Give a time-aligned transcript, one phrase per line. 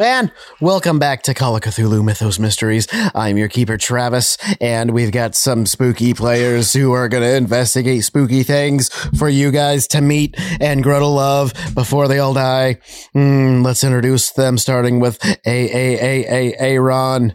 [0.00, 0.30] And
[0.60, 2.86] welcome back to Call of Cthulhu Mythos Mysteries.
[2.92, 8.04] I'm your keeper, Travis, and we've got some spooky players who are going to investigate
[8.04, 12.78] spooky things for you guys to meet and grow to love before they all die.
[13.14, 17.32] Mm, let's introduce them, starting with A A A A A Ron.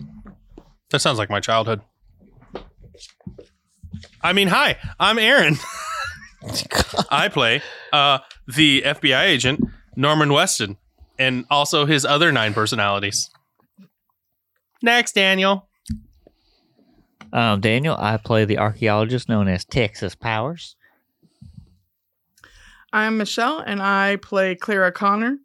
[0.92, 1.82] That sounds like my childhood.
[4.22, 5.58] I mean, hi, I'm Aaron.
[7.12, 9.60] I play uh, the FBI agent
[9.98, 10.78] Norman Weston,
[11.18, 13.30] and also his other nine personalities.
[14.82, 15.68] Next, Daniel.
[17.32, 20.76] Um, Daniel, I play the archaeologist known as Texas Powers.
[22.92, 25.38] I'm Michelle, and I play Clara Connor.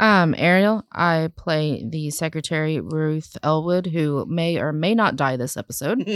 [0.00, 5.56] Um, Ariel, I play the secretary Ruth Elwood, who may or may not die this
[5.56, 6.08] episode.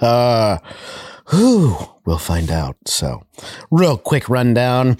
[0.00, 0.58] uh,
[1.30, 2.76] whew, we'll find out.
[2.86, 3.24] So,
[3.70, 4.96] real quick rundown.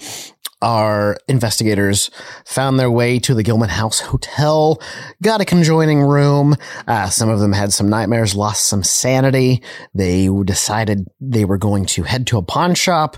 [0.61, 2.09] Our investigators
[2.45, 4.81] found their way to the Gilman House Hotel,
[5.21, 6.55] got a conjoining room.
[6.87, 9.61] Uh, some of them had some nightmares, lost some sanity.
[9.93, 13.17] They decided they were going to head to a pawn shop.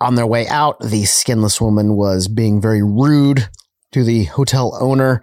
[0.00, 3.50] On their way out, the skinless woman was being very rude
[3.92, 5.22] to the hotel owner.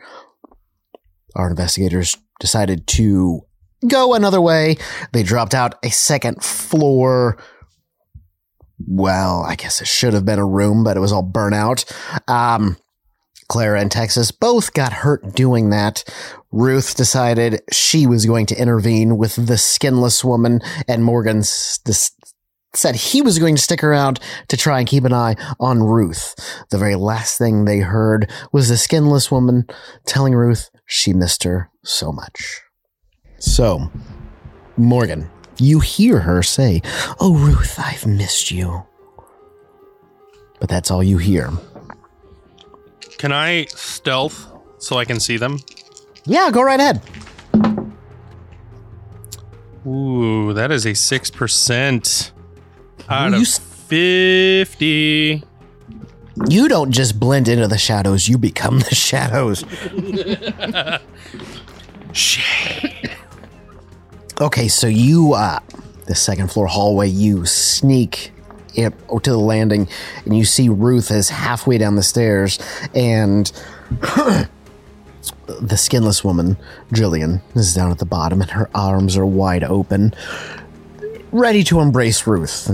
[1.36, 3.42] Our investigators decided to
[3.88, 4.78] go another way.
[5.14, 7.40] They dropped out a second floor.
[8.86, 11.86] Well, I guess it should have been a room, but it was all burnt out.
[12.28, 12.78] Um,
[13.48, 16.04] Clara and Texas both got hurt doing that.
[16.52, 23.22] Ruth decided she was going to intervene with the skinless woman, and Morgan said he
[23.22, 26.36] was going to stick around to try and keep an eye on Ruth.
[26.70, 29.66] The very last thing they heard was the skinless woman
[30.06, 32.62] telling Ruth she missed her so much.
[33.40, 33.90] So,
[34.76, 35.30] Morgan,
[35.60, 36.82] you hear her say,
[37.20, 38.84] Oh, Ruth, I've missed you.
[40.60, 41.52] But that's all you hear.
[43.18, 44.48] Can I stealth
[44.78, 45.60] so I can see them?
[46.26, 47.02] Yeah, go right ahead.
[49.86, 52.32] Ooh, that is a 6%
[53.10, 55.44] out Ooh, you of s- 50.
[56.50, 59.64] You don't just blend into the shadows, you become the shadows.
[62.14, 63.12] Shit.
[64.40, 65.60] Okay, so you, uh,
[66.06, 68.32] the second floor hallway, you sneak
[68.78, 68.94] up
[69.24, 69.88] to the landing
[70.26, 72.60] and you see Ruth is halfway down the stairs
[72.94, 73.52] and
[74.00, 74.48] the
[75.76, 76.56] skinless woman,
[76.92, 80.14] Jillian, is down at the bottom and her arms are wide open,
[81.32, 82.70] ready to embrace Ruth.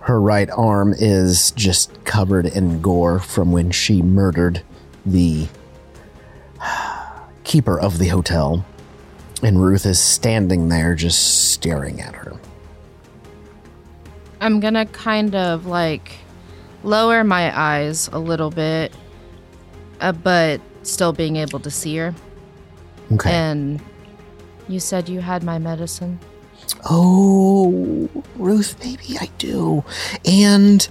[0.00, 4.62] Her right arm is just covered in gore from when she murdered
[5.04, 5.46] the
[7.44, 8.64] keeper of the hotel.
[9.42, 12.36] And Ruth is standing there just staring at her.
[14.40, 16.12] I'm gonna kind of like
[16.82, 18.92] lower my eyes a little bit,
[20.00, 22.14] uh, but still being able to see her.
[23.12, 23.30] Okay.
[23.30, 23.80] And
[24.68, 26.18] you said you had my medicine.
[26.90, 29.84] oh, Ruth, baby, I do.
[30.24, 30.86] And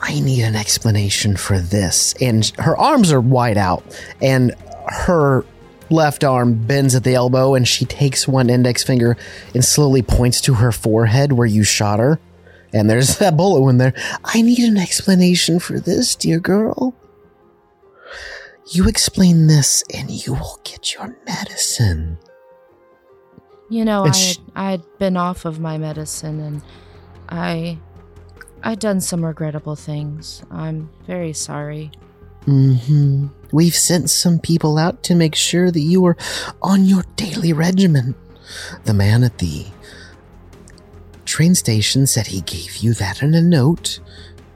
[0.00, 2.14] I need an explanation for this.
[2.20, 3.84] And her arms are wide out,
[4.20, 4.54] and
[4.88, 5.44] her
[5.90, 9.16] left arm bends at the elbow, and she takes one index finger
[9.54, 12.18] and slowly points to her forehead where you shot her.
[12.72, 13.94] And there's that bullet wound there.
[14.24, 16.94] I need an explanation for this, dear girl.
[18.72, 22.18] You explain this, and you will get your medicine.
[23.68, 26.62] You know, I sh- I had been off of my medicine, and
[27.28, 27.78] I
[28.62, 30.42] I'd done some regrettable things.
[30.50, 31.90] I'm very sorry.
[32.44, 36.16] hmm We've sent some people out to make sure that you are
[36.62, 38.14] on your daily regimen.
[38.84, 39.66] The man at the
[41.24, 44.00] train station said he gave you that in a note,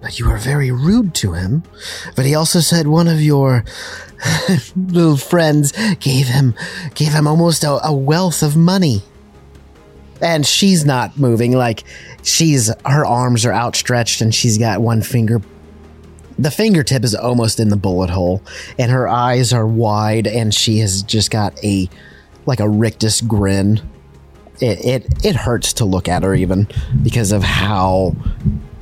[0.01, 1.63] but you were very rude to him.
[2.17, 3.65] But he also said one of your
[4.77, 6.55] little friends gave him
[6.95, 9.03] gave him almost a, a wealth of money.
[10.21, 11.53] and she's not moving.
[11.53, 11.85] Like
[12.23, 15.41] she's her arms are outstretched, and she's got one finger.
[16.39, 18.43] The fingertip is almost in the bullet hole,
[18.79, 21.89] and her eyes are wide, and she has just got a
[22.47, 23.81] like a rictus grin.
[24.61, 26.69] It it it hurts to look at her even
[27.03, 28.17] because of how.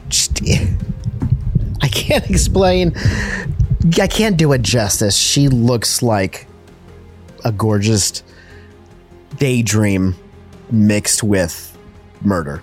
[0.08, 0.40] Just,
[1.82, 2.92] I can't explain.
[4.00, 5.16] I can't do it justice.
[5.16, 6.46] She looks like
[7.44, 8.22] a gorgeous
[9.38, 10.14] daydream
[10.70, 11.76] mixed with
[12.22, 12.62] murder.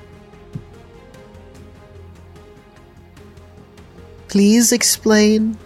[4.30, 5.58] Please explain.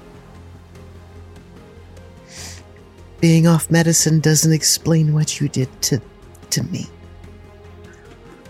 [3.20, 6.02] Being off medicine doesn't explain what you did to
[6.50, 6.88] to me.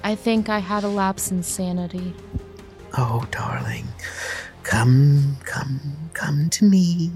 [0.03, 2.13] I think I had a lapse in sanity.
[2.97, 3.87] Oh, darling.
[4.63, 5.79] Come, come,
[6.13, 7.11] come to me.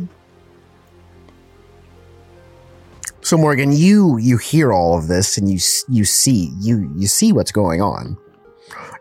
[3.21, 5.59] So Morgan, you you hear all of this and you
[5.89, 8.17] you see you you see what's going on.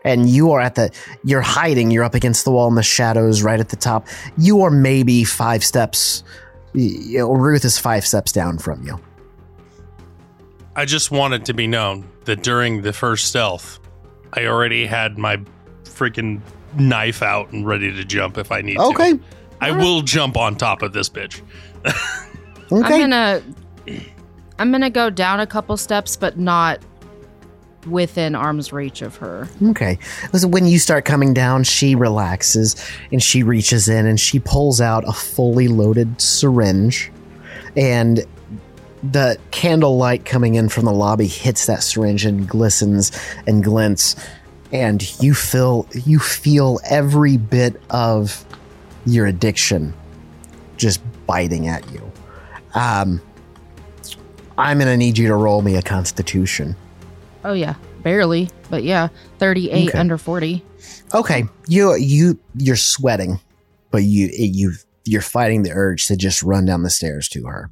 [0.07, 0.91] And you are at the
[1.23, 4.07] you're hiding, you're up against the wall in the shadows right at the top.
[4.37, 6.23] You are maybe 5 steps
[6.73, 8.99] you know, Ruth is 5 steps down from you.
[10.75, 13.79] I just wanted to be known that during the first stealth,
[14.33, 15.37] I already had my
[15.85, 16.41] freaking
[16.77, 18.83] knife out and ready to jump if I need to.
[18.83, 19.13] Okay.
[19.13, 19.19] to.
[19.59, 21.41] I will jump on top of this bitch.
[21.85, 21.95] okay.
[22.71, 23.41] I'm gonna
[24.59, 26.79] I'm gonna go down a couple steps, but not
[27.87, 29.47] within arm's reach of her.
[29.61, 29.97] Okay.
[30.43, 32.75] When you start coming down, she relaxes
[33.11, 37.11] and she reaches in and she pulls out a fully loaded syringe.
[37.75, 38.25] And
[39.03, 43.11] the candlelight coming in from the lobby hits that syringe and glistens
[43.45, 44.15] and glints.
[44.71, 48.43] And you feel you feel every bit of
[49.05, 49.93] your addiction
[50.75, 52.11] just biting at you.
[52.73, 53.21] Um,
[54.57, 56.75] I'm gonna need you to roll me a constitution.
[57.43, 59.07] Oh yeah, barely, but yeah,
[59.39, 59.97] 38 Okay.
[59.97, 60.63] under 40.
[61.13, 63.39] Okay, you you you're sweating,
[63.91, 64.73] but you you
[65.05, 67.71] you're fighting the urge to just run down the stairs to her.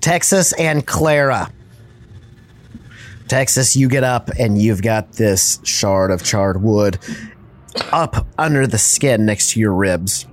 [0.00, 1.50] Texas and Clara.
[3.28, 6.98] Texas, you get up and you've got this shard of charred wood
[7.92, 10.26] up under the skin next to your ribs.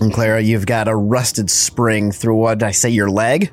[0.00, 3.50] And Clara, you've got a rusted spring through what did I say, your leg?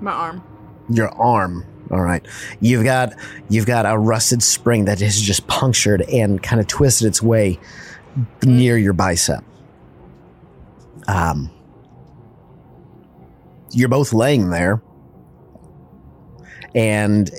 [0.00, 0.42] My arm.
[0.90, 1.64] your arm.
[1.90, 2.26] All right.
[2.60, 3.14] You've got
[3.48, 7.58] you've got a rusted spring that has just punctured and kind of twisted its way
[8.44, 9.44] near your bicep.
[11.06, 11.50] Um
[13.72, 14.80] you're both laying there
[16.74, 17.30] and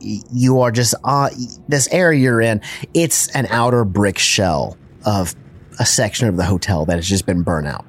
[0.00, 1.30] you are just uh
[1.68, 2.60] this area you're in
[2.94, 5.34] it's an outer brick shell of
[5.78, 7.84] a section of the hotel that has just been burnt out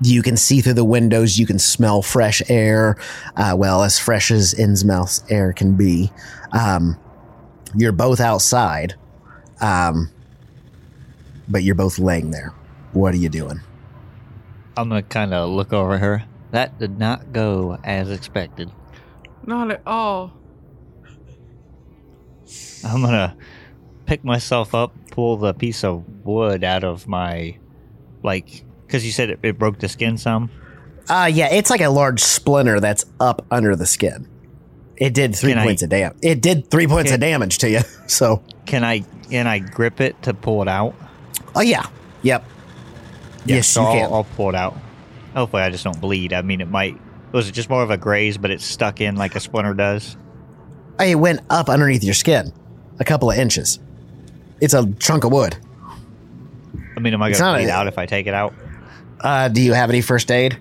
[0.00, 2.96] you can see through the windows you can smell fresh air
[3.36, 6.10] uh, well as fresh as innsmouth's air can be
[6.52, 6.98] um,
[7.76, 8.94] you're both outside
[9.60, 10.10] um,
[11.48, 12.52] but you're both laying there
[12.92, 13.60] what are you doing
[14.76, 16.24] I'm gonna kind of look over her.
[16.50, 18.70] That did not go as expected.
[19.46, 20.32] Not at all.
[22.84, 23.36] I'm gonna
[24.06, 27.58] pick myself up, pull the piece of wood out of my,
[28.22, 28.64] like,
[28.94, 30.48] because you said it, it broke the skin some.
[31.10, 34.28] uh, yeah it's like a large splinter that's up under the skin
[34.96, 37.58] it did three Can I- points of damage it did three points Can- of damage
[37.58, 40.94] to you so Can I can I grip it to pull it out?
[41.56, 41.86] oh yeah
[42.22, 42.44] yep
[43.46, 44.76] yes so you I'll, can I'll pull it out.
[45.34, 46.32] Hopefully, I just don't bleed.
[46.32, 46.96] I mean, it might.
[47.32, 50.16] Was it just more of a graze, but it's stuck in like a splinter does?
[51.00, 52.52] It went up underneath your skin
[53.00, 53.80] a couple of inches
[54.60, 55.56] it's a chunk of wood
[56.96, 58.54] I mean, am I gonna not bleed a- out if I take it out?
[59.24, 60.58] Uh, do you have any first aid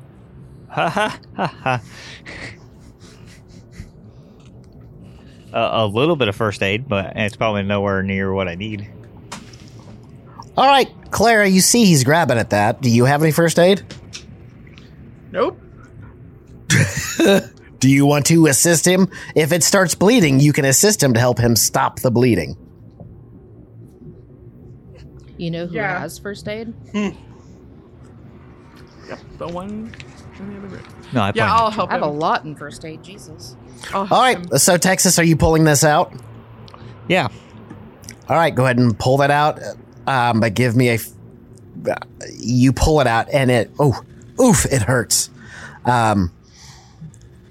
[0.70, 1.82] Ha ha ha ha.
[5.54, 8.90] A a little bit of first aid, but it's probably nowhere near what I need.
[10.58, 12.82] All right, Clara, you see he's grabbing at that.
[12.82, 13.84] Do you have any first aid?
[15.32, 15.60] Nope.
[17.80, 19.10] Do you want to assist him?
[19.36, 22.56] If it starts bleeding, you can assist him to help him stop the bleeding.
[25.38, 26.00] You know who Yeah.
[26.00, 26.74] has first aid?
[29.18, 29.38] Yep.
[29.40, 29.94] The one
[30.40, 30.84] in the other room.
[31.14, 33.56] No, I Yeah, I'll help I have a lot in first aid, Jesus.
[33.94, 34.58] I'll help All right, him.
[34.58, 36.14] so Texas, are you pulling this out?
[37.08, 37.28] yeah.
[38.30, 39.60] All right, go ahead and pull that out.
[40.08, 40.94] Um, but give me a.
[40.94, 41.10] f-
[42.40, 43.70] You pull it out, and it.
[43.80, 44.02] Oh,
[44.42, 44.66] oof!
[44.66, 45.30] It hurts.
[45.86, 46.32] Um,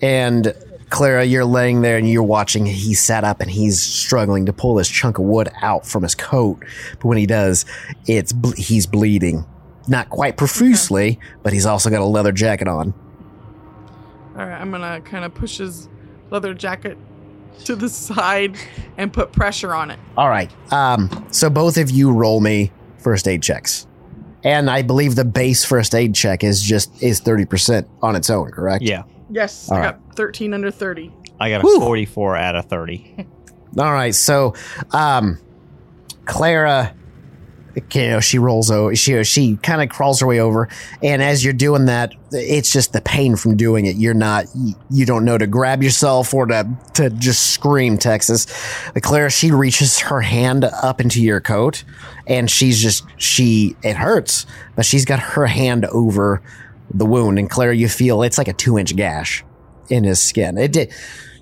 [0.00, 0.54] and
[0.90, 2.64] Clara, you're laying there, and you're watching.
[2.66, 6.14] He sat up, and he's struggling to pull this chunk of wood out from his
[6.14, 6.59] coat.
[6.95, 7.64] But when he does,
[8.07, 9.45] it's ble- he's bleeding.
[9.89, 12.95] Not quite profusely, but he's also got a leather jacket on.
[14.37, 15.89] All right, I'm gonna kind of push his
[16.31, 16.97] leather jacket
[17.65, 18.57] to the side
[18.97, 19.99] and put pressure on it.
[20.17, 20.51] All right.
[20.73, 23.87] Um, so both of you roll me first aid checks.
[24.45, 28.51] And I believe the base first aid check is just is 30% on its own,
[28.51, 28.83] correct?
[28.83, 29.03] Yeah.
[29.31, 30.07] Yes, All I right.
[30.09, 31.12] got 13 under 30.
[31.39, 31.79] I got a Whew.
[31.81, 33.27] 44 out of 30.
[33.79, 34.15] All right.
[34.15, 34.55] So
[34.93, 35.39] um
[36.25, 36.95] Clara
[37.75, 40.69] you know, she rolls over she she kind of crawls her way over.
[41.02, 43.97] And as you're doing that it's just the pain from doing it.
[43.97, 44.47] You're not
[44.91, 48.47] you, don't know to grab yourself or to to just scream texas.
[49.00, 51.85] Clara she reaches her hand up into your coat
[52.26, 56.43] and she's just she it hurts but she's got her hand over
[56.93, 57.38] the wound.
[57.38, 59.45] And clara you feel it's like a two inch gash
[59.88, 60.59] in his skin.
[60.59, 60.93] It did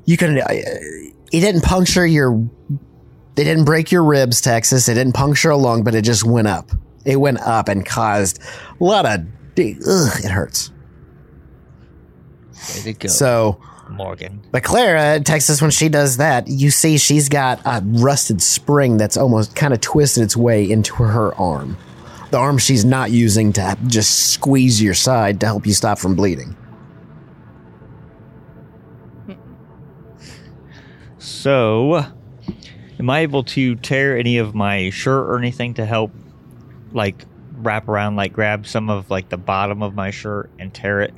[0.05, 2.33] you can uh, it didn't puncture your
[3.41, 4.87] they didn't break your ribs, Texas.
[4.87, 6.71] It didn't puncture a lung, but it just went up.
[7.07, 8.39] It went up and caused
[8.79, 9.21] a lot of.
[9.59, 10.71] Ugh, it hurts.
[12.77, 14.43] Way to go, So, Morgan.
[14.51, 19.17] but Clara, Texas, when she does that, you see she's got a rusted spring that's
[19.17, 21.79] almost kind of twisted its way into her arm.
[22.33, 26.15] The arm she's not using to just squeeze your side to help you stop from
[26.15, 26.59] bleeding.
[31.19, 32.05] So,
[33.01, 36.13] am I able to tear any of my shirt or anything to help,
[36.93, 37.25] like,
[37.57, 41.13] wrap around, like, grab some of, like, the bottom of my shirt and tear it,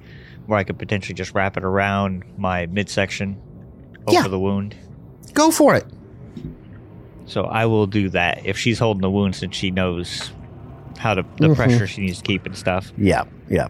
[0.46, 3.36] where I could potentially just wrap it around my midsection
[4.06, 4.28] over Yeah.
[4.28, 4.74] the wound?
[5.34, 5.84] Go for it.
[7.26, 10.32] So I will do that if she's holding the wound, since she knows
[10.98, 11.56] how to the Mhm.
[11.56, 12.92] pressure she needs to keep and stuff.
[12.96, 13.68] Yeah, yeah.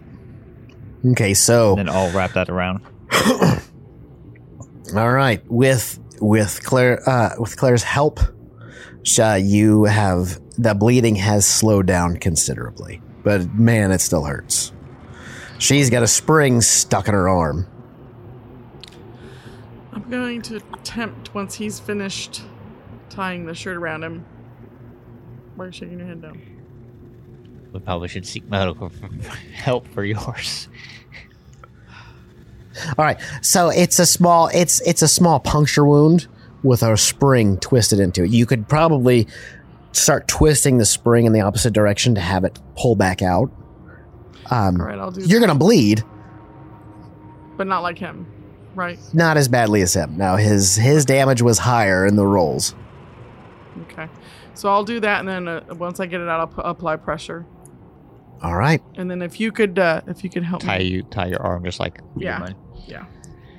[1.12, 2.80] Okay, so And then I'll wrap that around.
[4.94, 8.20] All right, with with Claire uh, with Claire's help,
[9.18, 14.72] uh, you have the bleeding has slowed down considerably, but man, it still hurts.
[15.58, 17.66] She's got a spring stuck in her arm.
[19.92, 22.42] I'm going to attempt once he's finished
[23.10, 24.24] tying the shirt around him.
[25.56, 26.40] Why are you shaking your head down?
[27.72, 28.90] We probably should seek medical
[29.54, 30.68] help for yours.
[32.98, 36.26] All right, so it's a small it's it's a small puncture wound
[36.62, 38.30] with a spring twisted into it.
[38.30, 39.26] You could probably
[39.92, 43.50] start twisting the spring in the opposite direction to have it pull back out.
[44.50, 45.46] Um, All right, I'll do you're that.
[45.46, 46.02] gonna bleed,
[47.56, 48.26] But not like him,
[48.74, 48.98] right?
[49.12, 50.16] not as badly as him.
[50.16, 52.74] Now his his damage was higher in the rolls.
[53.82, 54.08] Okay.
[54.54, 56.96] So I'll do that, and then uh, once I get it out, I'll pu- apply
[56.96, 57.46] pressure.
[58.42, 58.82] All right.
[58.96, 60.84] And then if you could, uh, if you could help Tie me.
[60.86, 62.38] you tie your arm just like you Yeah.
[62.38, 62.56] mine.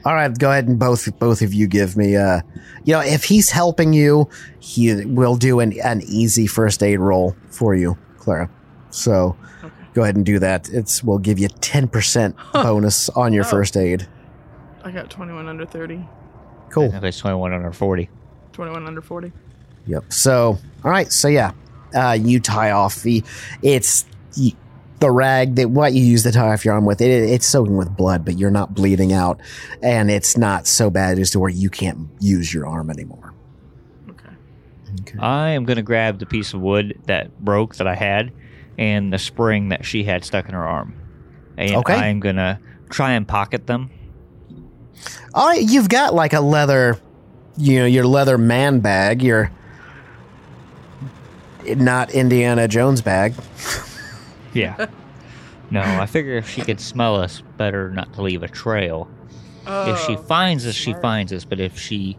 [0.05, 2.41] All right, go ahead and both both of you give me uh
[2.83, 4.27] you know, if he's helping you,
[4.59, 8.49] he will do an an easy first aid roll for you, Clara.
[8.89, 9.73] So Okay.
[9.93, 10.67] go ahead and do that.
[10.73, 13.47] It's we'll give you 10% bonus on your Oh.
[13.47, 14.05] first aid.
[14.83, 16.05] I got 21 under 30,
[16.69, 16.93] Cool.
[16.93, 18.09] If it's twenty one under forty.
[18.51, 19.31] 21 under 40.
[19.87, 20.11] Yep.
[20.11, 21.09] So, all right.
[21.13, 21.51] So yeah,
[21.95, 23.23] uh, you tie off the.
[23.61, 24.03] It's
[24.37, 24.51] y-
[25.03, 27.01] the rag that what you use to tie off your arm with.
[27.01, 29.41] It, it's soaking with blood, but you're not bleeding out,
[29.81, 33.33] and it's not so bad as to where you can't use your arm anymore.
[34.09, 34.29] Okay.
[35.01, 35.19] Okay.
[35.19, 38.31] I am gonna grab the piece of wood that broke that I had
[38.77, 40.95] and the spring that she had stuck in her arm.
[41.57, 41.93] And Okay.
[41.93, 43.89] I am gonna try and pocket them.
[45.33, 46.97] All right, you've got like a leather,
[47.57, 49.21] you know, your leather man bag.
[49.21, 49.51] Your
[51.75, 53.33] not Indiana Jones bag.
[54.53, 54.87] Yeah.
[55.71, 59.09] no, I figure if she could smell us, better not to leave a trail.
[59.65, 61.45] if she Oh, finds us, she finds us.
[61.45, 62.17] But if she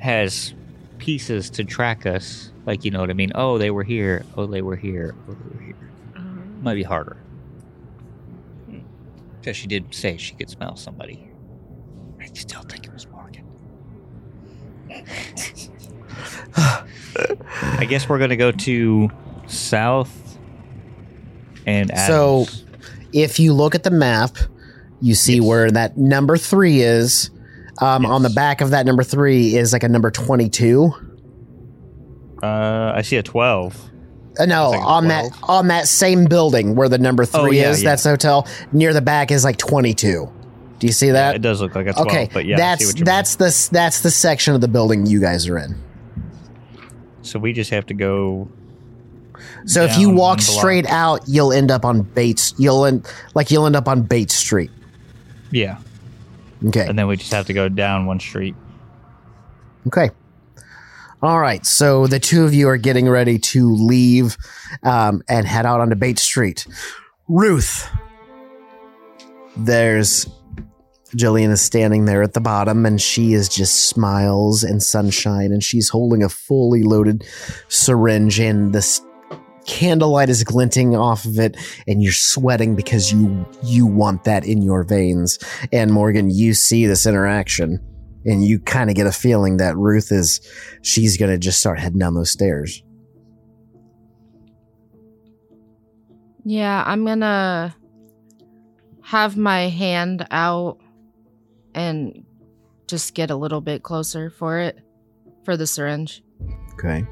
[0.00, 0.54] has
[0.98, 3.32] pieces to track us, like you know what I mean?
[3.34, 4.24] Oh, they were here.
[4.36, 5.14] Oh, they were here.
[5.28, 5.76] Oh, they were here.
[6.16, 6.20] uh,
[6.62, 7.16] Might be harder.
[9.40, 11.30] Because she did say she could smell somebody.
[12.20, 13.44] I still think it was Morgan.
[16.56, 19.10] I guess we're gonna go to
[19.46, 20.27] south
[21.66, 22.46] and So-
[23.12, 24.36] If you look at the map,
[25.00, 25.44] you see Yes.
[25.44, 27.30] where that number three is.
[27.80, 30.92] Um, On the back of that number three is like a number twenty-two.
[32.42, 33.76] uh, I see a twelve.
[34.38, 37.82] Uh, no, on that on that same building where the number Oh, three yeah, is,
[37.82, 37.90] yeah.
[37.90, 38.46] that's the hotel.
[38.72, 40.28] Near the back is like twenty-two.
[40.78, 41.36] Do you see Yeah, that?
[41.36, 43.04] it does look like a twelve, okay, but yeah, I see that's what you mean.
[43.06, 45.74] that's the that's the section of the building you guys are in.
[47.22, 48.48] So we just have to go.
[49.66, 52.54] So if you walk straight out, you'll end up on Bates.
[52.58, 54.70] You'll end like you'll end up on Bates Street.
[55.50, 55.78] Yeah,
[56.66, 56.86] Okay.
[56.86, 58.54] and then we just have to go down one street.
[59.86, 60.10] Okay.
[61.22, 61.64] All right.
[61.66, 64.36] So the two of you are getting ready to leave
[64.82, 66.66] um, and head out onto Bates Street.
[67.28, 67.88] Ruth,
[69.56, 70.28] there's
[71.16, 75.64] Jillian is standing there at the bottom and she is just smiles and sunshine and
[75.64, 77.24] she's holding a fully loaded
[77.68, 79.00] syringe and this
[79.68, 81.56] candlelight is glinting off of it
[81.86, 85.38] and you're sweating because you you want that in your veins.
[85.72, 87.78] And Morgan, you see this interaction
[88.24, 90.40] and you kind of get a feeling that Ruth is
[90.82, 92.82] she's going to just start heading down those stairs.
[96.44, 97.76] Yeah, I'm gonna
[99.02, 100.78] have my hand out
[101.74, 102.24] and
[102.86, 104.78] just get a little bit closer for it
[105.44, 106.22] for the syringe.
[106.72, 107.06] Okay.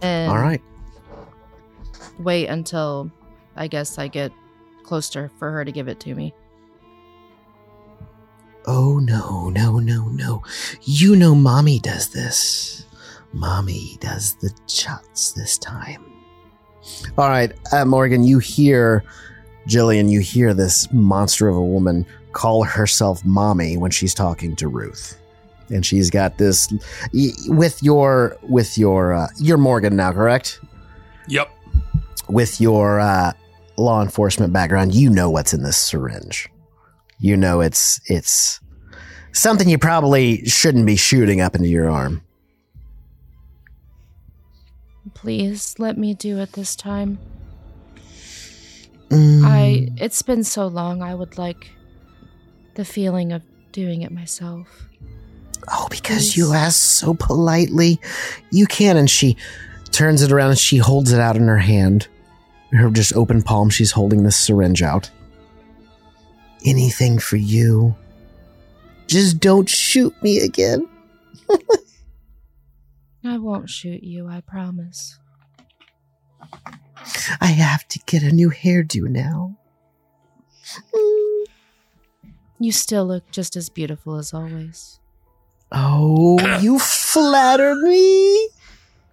[0.00, 0.62] And All right.
[2.18, 3.10] Wait until
[3.56, 4.32] I guess I get
[4.84, 6.34] closer for her to give it to me.
[8.66, 10.42] Oh no, no, no, no.
[10.82, 12.86] You know mommy does this.
[13.32, 16.04] Mommy does the shots this time.
[17.16, 19.04] All right, uh, Morgan, you hear
[19.66, 24.68] Jillian, you hear this monster of a woman call herself mommy when she's talking to
[24.68, 25.16] Ruth.
[25.70, 26.72] And she's got this
[27.46, 30.60] with your with your uh, you're Morgan now, correct?
[31.28, 31.48] Yep.
[32.28, 33.32] With your uh,
[33.76, 36.48] law enforcement background, you know what's in this syringe.
[37.18, 38.60] You know it's it's
[39.32, 42.22] something you probably shouldn't be shooting up into your arm.
[45.14, 47.18] Please let me do it this time.
[49.08, 51.70] Mm, I it's been so long I would like
[52.74, 54.86] the feeling of doing it myself.
[55.72, 58.00] oh, because you asked so politely,
[58.50, 58.96] you can.
[58.96, 59.36] And she
[59.92, 62.08] turns it around and she holds it out in her hand.
[62.72, 65.10] Her just open palm, she's holding this syringe out.
[66.64, 67.96] Anything for you.
[69.06, 70.88] Just don't shoot me again.
[73.24, 75.18] I won't shoot you, I promise.
[77.40, 79.56] I have to get a new hairdo now.
[82.58, 85.00] You still look just as beautiful as always.
[85.72, 88.48] Oh, you flatter me.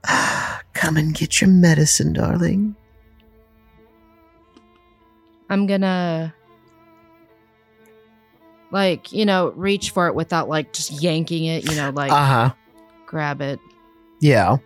[0.74, 2.76] Come and get your medicine, darling.
[5.50, 6.34] I'm gonna
[8.72, 12.26] like, you know, reach for it without like just yanking it, you know, like Uh
[12.26, 12.54] huh.
[13.06, 13.60] grab it.
[14.20, 14.58] Yeah.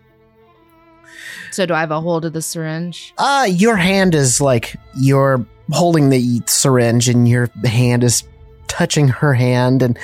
[1.51, 3.13] So do I have a hold of the syringe?
[3.17, 8.23] Uh, your hand is like you're holding the syringe, and your hand is
[8.71, 9.99] touching her hand, and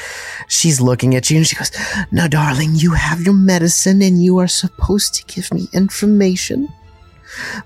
[0.49, 1.71] she's looking at you, and she goes,
[2.11, 6.67] "Now, darling, you have your medicine, and you are supposed to give me information."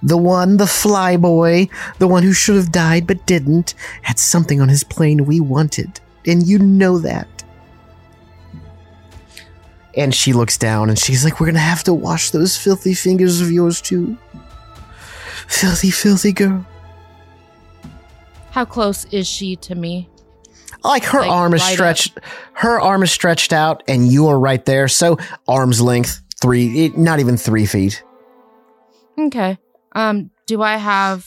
[0.04, 4.70] The one, the flyboy, the one who should have died but didn't, had something on
[4.70, 7.28] his plane we wanted, and you know that.
[9.96, 13.42] And she looks down and she's like, We're gonna have to wash those filthy fingers
[13.42, 14.18] of yours too.
[15.48, 16.66] Filthy, filthy girl.
[18.52, 20.10] How close is she to me?
[20.84, 21.74] Like her Like, arm is right up.
[21.76, 22.20] stretched,
[22.54, 24.88] her arm is stretched out, and you are right there.
[24.88, 25.18] So
[25.48, 28.04] arm's length, three, not even three feet.
[29.20, 29.58] Okay.
[29.94, 31.26] Um, do I have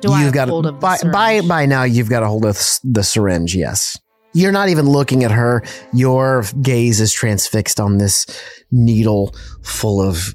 [0.00, 1.48] do I you've have got hold of the by by syringe?
[1.48, 1.82] by now.
[1.84, 3.54] You've got a hold of the syringe.
[3.54, 3.96] Yes,
[4.34, 5.62] you're not even looking at her.
[5.92, 8.26] Your gaze is transfixed on this
[8.72, 10.34] needle full of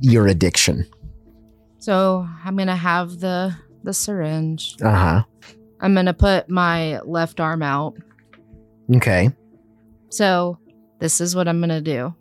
[0.00, 0.86] your addiction.
[1.78, 3.54] So I'm gonna have the
[3.84, 4.76] the syringe.
[4.82, 5.22] Uh huh.
[5.82, 7.94] I'm gonna put my left arm out.
[8.94, 9.30] Okay.
[10.10, 10.58] So
[11.00, 12.14] this is what I'm gonna do.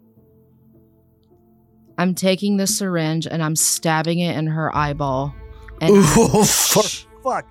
[1.97, 5.35] I'm taking the syringe and I'm stabbing it in her eyeball.
[5.79, 6.03] And Ooh,
[6.43, 6.83] for
[7.23, 7.45] fuck.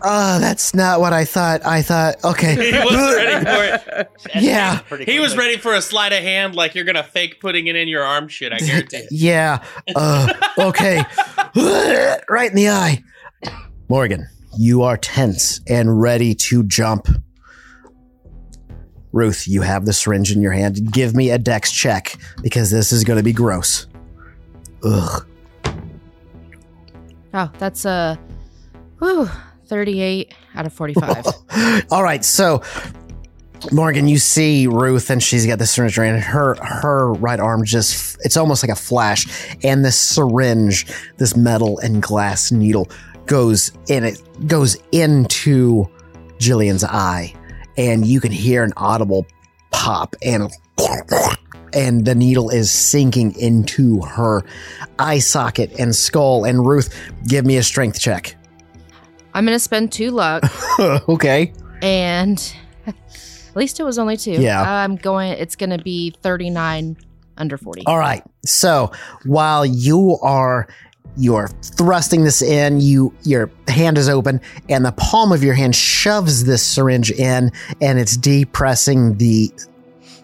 [0.00, 1.66] Uh, that's not what I thought.
[1.66, 2.54] I thought, okay.
[2.54, 4.08] He was ready for it.
[4.42, 4.80] Yeah.
[5.04, 7.88] He was ready for a sleight of hand, like you're gonna fake putting it in
[7.88, 8.28] your arm.
[8.28, 8.98] Shit, I guarantee.
[8.98, 9.08] it.
[9.10, 9.62] Yeah.
[9.94, 11.02] Uh, okay.
[12.28, 13.02] right in the eye.
[13.90, 17.08] Morgan, you are tense and ready to jump.
[19.12, 20.92] Ruth, you have the syringe in your hand.
[20.92, 23.86] Give me a dex check because this is going to be gross.
[24.84, 25.26] Ugh.
[27.32, 28.18] oh, that's a
[28.98, 29.30] whew,
[29.66, 31.26] 38 out of 45.
[31.90, 32.62] All right, so
[33.72, 36.54] Morgan, you see Ruth, and she's got the syringe in her.
[36.56, 39.26] Her right arm just—it's almost like a flash,
[39.64, 42.88] and this syringe, this metal and glass needle,
[43.28, 44.02] goes in.
[44.04, 45.88] It goes into
[46.38, 47.32] Jillian's eye,
[47.76, 49.26] and you can hear an audible
[49.70, 50.50] pop, and
[51.72, 54.42] and the needle is sinking into her
[54.98, 56.44] eye socket and skull.
[56.44, 56.94] And Ruth,
[57.28, 58.34] give me a strength check.
[59.34, 60.42] I'm gonna spend two luck
[61.08, 61.52] okay.
[61.82, 62.54] and
[62.86, 62.96] at
[63.54, 64.32] least it was only two.
[64.32, 64.82] Yeah.
[64.82, 66.96] I'm going it's gonna be 39
[67.36, 67.86] under 40.
[67.86, 68.22] All right.
[68.44, 68.90] So
[69.24, 70.68] while you are
[71.16, 72.80] you're thrusting this in.
[72.80, 77.52] You your hand is open, and the palm of your hand shoves this syringe in,
[77.80, 79.52] and it's depressing the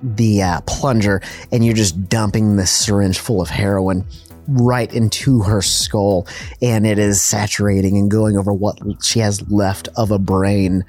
[0.03, 4.05] the uh, plunger, and you're just dumping this syringe full of heroin
[4.47, 6.27] right into her skull,
[6.61, 10.85] and it is saturating and going over what she has left of a brain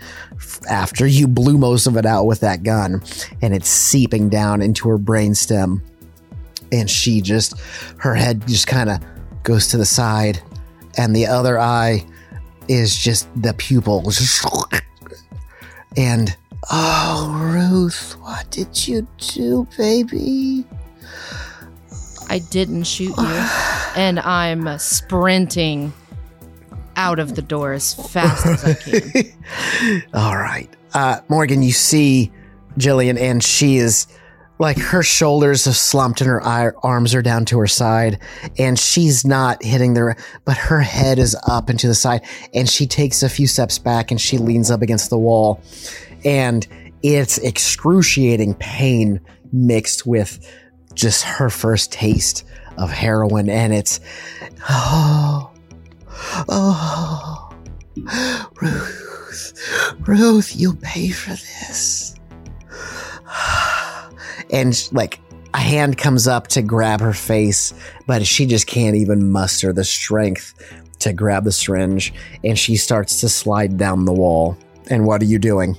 [0.69, 3.01] after you blew most of it out with that gun,
[3.41, 5.81] and it's seeping down into her brainstem,
[6.71, 7.57] and she just
[7.97, 8.99] her head just kind of
[9.45, 10.41] goes to the side,
[10.97, 12.03] and the other eye
[12.67, 14.11] is just the pupil.
[15.95, 16.35] And
[16.69, 20.65] oh, Ruth, what did you do, baby?
[22.27, 23.47] I didn't shoot you,
[23.95, 25.93] and I'm sprinting
[26.97, 30.03] out of the door as fast as I can.
[30.13, 30.69] All right.
[30.93, 32.31] Uh, Morgan, you see
[32.79, 34.07] Jillian, and she is
[34.57, 38.19] like her shoulders have slumped and her eye, arms are down to her side,
[38.57, 40.15] and she's not hitting the,
[40.45, 42.21] but her head is up and to the side,
[42.53, 45.61] and she takes a few steps back and she leans up against the wall,
[46.23, 46.67] and
[47.03, 49.19] it's excruciating pain
[49.51, 50.39] mixed with
[50.93, 52.45] just her first taste
[52.77, 53.99] of heroin, and it's,
[54.69, 55.51] oh,
[56.49, 57.51] oh,
[58.61, 62.15] Ruth, Ruth, you'll pay for this.
[64.55, 65.19] And like
[65.53, 67.73] a hand comes up to grab her face,
[68.07, 70.53] but she just can't even muster the strength
[70.99, 72.13] to grab the syringe,
[72.43, 74.57] and she starts to slide down the wall.
[74.89, 75.77] And what are you doing?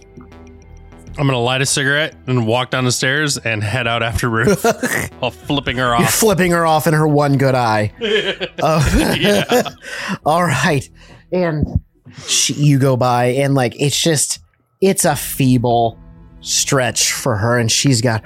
[1.18, 4.62] I'm gonna light a cigarette and walk down the stairs and head out after Ruth,
[5.20, 6.14] while flipping her You're off.
[6.14, 7.92] flipping her off in her one good eye.
[8.62, 9.62] Oh.
[10.26, 10.88] All right.
[11.32, 11.80] And
[12.26, 14.40] she, you go by, and like, it's just,
[14.80, 15.98] it's a feeble
[16.40, 17.58] stretch for her.
[17.58, 18.22] And she's got,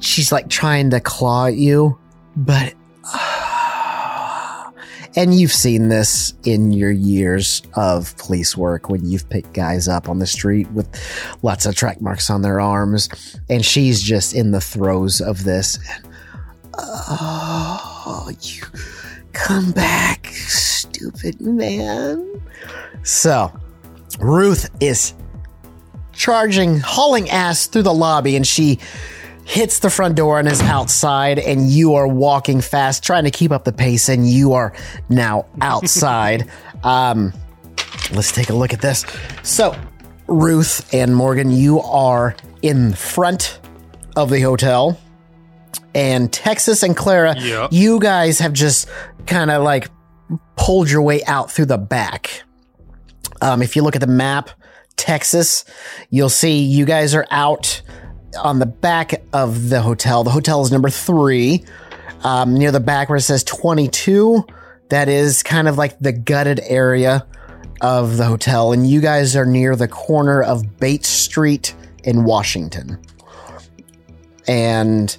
[0.00, 1.98] she's like trying to claw at you,
[2.36, 2.74] but,
[5.16, 10.08] and you've seen this in your years of police work when you've picked guys up
[10.08, 10.88] on the street with
[11.42, 13.08] lots of track marks on their arms.
[13.48, 15.78] And she's just in the throes of this.
[16.80, 18.62] Oh, you
[19.32, 22.40] come back, stupid man.
[23.02, 23.52] So,
[24.20, 25.14] Ruth is
[26.12, 28.78] charging, hauling ass through the lobby, and she
[29.48, 33.50] hits the front door and is outside, and you are walking fast, trying to keep
[33.50, 34.74] up the pace, and you are
[35.08, 36.48] now outside.
[36.84, 37.32] um,
[38.12, 39.06] let's take a look at this.
[39.42, 39.74] So,
[40.26, 43.58] Ruth and Morgan, you are in front
[44.16, 45.00] of the hotel
[45.94, 47.70] and Texas and Clara, Yep.
[47.72, 48.88] you guys have just
[49.26, 49.88] kind of like
[50.56, 52.42] pulled your way out through the back.
[53.40, 54.50] Um, if you look at the map,
[54.96, 55.64] Texas,
[56.10, 57.80] you'll see you guys are out
[58.36, 60.24] on the back of the hotel.
[60.24, 61.64] The hotel is number three,
[62.22, 64.44] um, near the back where it says 22.
[64.90, 67.26] That is kind of like the gutted area
[67.80, 68.72] of the hotel.
[68.72, 72.98] And you guys are near the corner of Bates Street in Washington.
[74.46, 75.16] And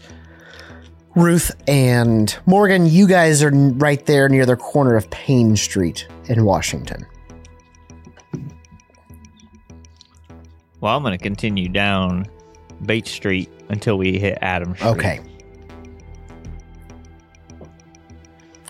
[1.16, 6.46] Ruth and Morgan, you guys are right there near the corner of Paine Street in
[6.46, 7.06] Washington.
[10.82, 12.26] Well, I'm going to continue down
[12.86, 14.78] Bates Street until we hit Adams.
[14.78, 14.90] Street.
[14.90, 15.20] Okay.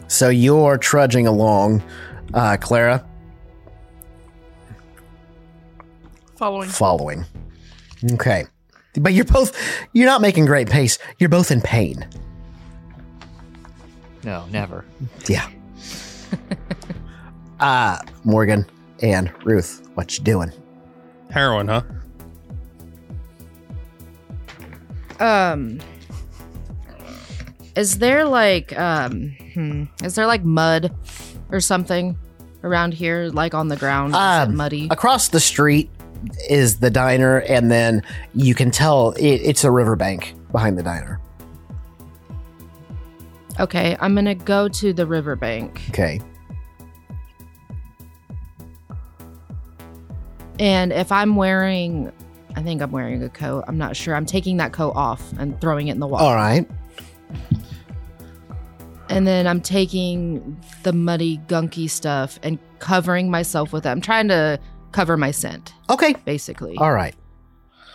[0.07, 1.83] So you're trudging along,
[2.33, 3.05] uh, Clara,
[6.35, 6.69] Following.
[6.69, 7.25] following.
[8.13, 8.45] Okay.
[8.95, 9.55] But you're both,
[9.93, 10.97] you're not making great pace.
[11.19, 12.07] You're both in pain.
[14.23, 14.83] No, never.
[15.27, 15.47] Yeah.
[17.59, 18.65] uh, Morgan
[19.01, 20.51] and Ruth, what you doing?
[21.29, 21.83] Heroin, huh?
[25.19, 25.79] Um,
[27.75, 30.93] is there like um, hmm, is there like mud
[31.51, 32.17] or something
[32.63, 34.13] around here, like on the ground?
[34.13, 34.87] Is it Um, muddy?
[34.91, 35.89] Across the street
[36.49, 38.01] is the diner, and then
[38.33, 41.19] you can tell it, it's a riverbank behind the diner.
[43.59, 46.21] Okay, I'm gonna go to the riverbank, Okay.
[50.59, 52.11] and if I'm wearing,
[52.59, 53.63] I think I'm wearing a coat.
[53.69, 54.13] I'm not sure.
[54.15, 56.69] I'm taking that coat off and throwing it in the water, All right.
[59.07, 63.89] and then I'm taking the muddy, gunky stuff and covering myself with it.
[63.89, 64.59] I'm trying to
[64.91, 66.13] cover my scent, Okay.
[66.25, 66.75] basically.
[66.77, 67.15] All right.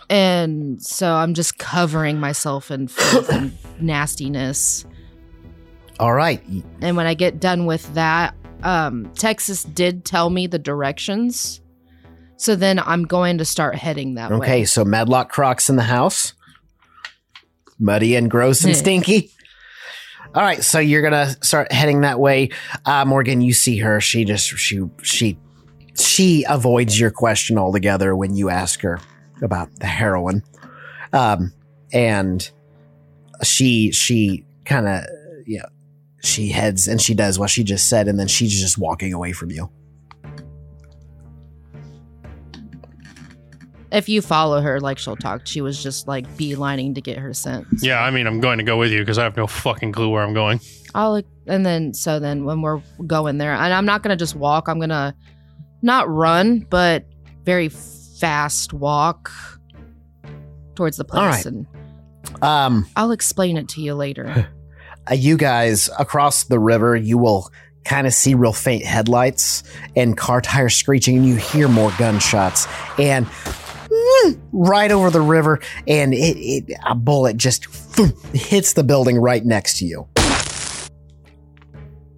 [0.09, 4.83] And so I'm just covering myself in filth and nastiness.
[5.99, 6.43] All right.
[6.81, 11.61] And when I get done with that, um, Texas did tell me the directions.
[12.37, 14.39] So then I'm going to start heading that Okay.
[14.39, 14.45] way.
[14.47, 16.33] Okay, so Madlock Crocs in the house.
[17.79, 18.79] Muddy and gross and Hmm.
[18.79, 19.31] stinky.
[20.33, 22.49] All right, so you're gonna start heading that way.
[22.85, 24.01] Uh, Morgan, you see her.
[24.01, 25.37] She just she she
[25.97, 28.99] she avoids your question altogether when you ask her
[29.41, 30.43] about the heroin,
[31.13, 31.53] um,
[31.93, 32.49] and
[33.43, 35.05] she she kind of
[35.45, 35.65] you know
[36.21, 39.31] she heads and she does what she just said, and then she's just walking away
[39.31, 39.69] from you.
[43.91, 45.45] If you follow her, like she'll talk.
[45.45, 47.67] She was just like beelining to get her scent.
[47.81, 50.09] Yeah, I mean, I'm going to go with you because I have no fucking clue
[50.09, 50.59] where I'm going.
[50.93, 54.67] I'll and then so then when we're going there, and I'm not gonna just walk.
[54.67, 55.13] I'm gonna
[55.81, 57.05] not run, but
[57.43, 59.31] very fast walk
[60.75, 61.45] towards the place, All right.
[61.45, 61.67] and
[62.41, 64.49] Um, I'll explain it to you later.
[65.09, 67.49] uh, you guys across the river, you will
[67.83, 69.63] kind of see real faint headlights
[69.95, 72.67] and car tires screeching, and you hear more gunshots.
[72.97, 73.27] And
[74.51, 77.67] right over the river, and it, it a bullet just
[78.33, 80.07] hits the building right next to you.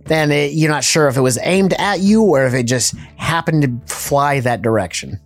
[0.06, 2.96] Then it, you're not sure if it was aimed at you or if it just
[3.17, 5.20] happened to fly that direction.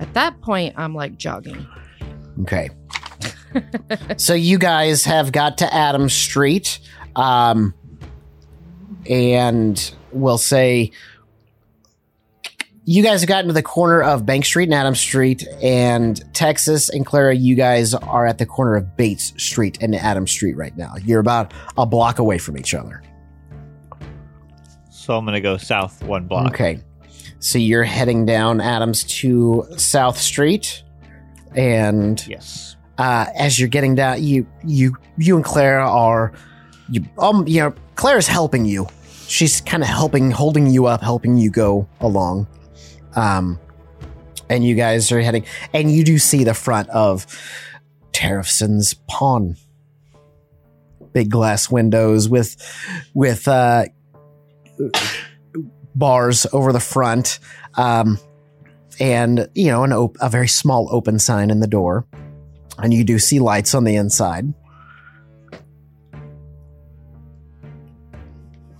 [0.00, 1.64] At that point, I'm like jogging.
[2.40, 2.70] Okay.
[4.16, 6.80] so you guys have got to Adams Street,
[7.14, 7.72] um,
[9.08, 10.90] and we'll say
[12.84, 16.88] you guys have gotten to the corner of Bank Street and Adams Street, and Texas
[16.88, 20.76] and Clara, you guys are at the corner of Bates Street and Adams Street right
[20.76, 20.94] now.
[21.04, 23.02] You're about a block away from each other.
[24.90, 26.48] So I'm gonna go south one block.
[26.52, 26.80] Okay.
[27.38, 30.82] So you're heading down Adams to South Street,
[31.56, 32.76] and Yes.
[32.98, 36.32] uh, as you're getting down, you you you and Clara are
[36.88, 38.86] you um you know Clara's helping you.
[39.26, 42.46] She's kind of helping, holding you up, helping you go along.
[43.14, 43.58] Um,
[44.48, 47.26] and you guys are heading, and you do see the front of
[48.12, 49.56] Tarafson's pawn.
[51.12, 52.56] Big glass windows with
[53.14, 53.84] with uh,
[55.94, 57.38] bars over the front,
[57.74, 58.18] um,
[58.98, 62.06] and you know an op- a very small open sign in the door
[62.78, 64.52] and you do see lights on the inside.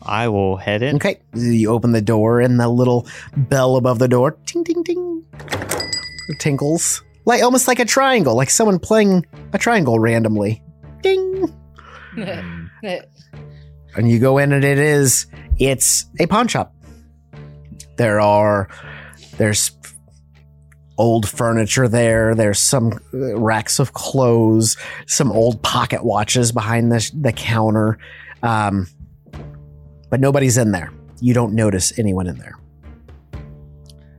[0.05, 0.97] I will head in.
[0.97, 5.25] Okay, you open the door, and the little bell above the door, ting ting ting,
[6.39, 10.63] tinkles like almost like a triangle, like someone playing a triangle randomly.
[11.03, 11.53] Ding,
[12.17, 12.71] and
[13.97, 15.27] you go in, and it is
[15.59, 16.75] it's a pawn shop.
[17.97, 18.69] There are
[19.37, 19.73] there's
[20.99, 22.35] old furniture there.
[22.35, 27.99] There's some uh, racks of clothes, some old pocket watches behind the the counter.
[28.43, 28.89] Um,
[30.13, 30.93] but nobody's in there.
[31.23, 32.59] You don't notice anyone in there.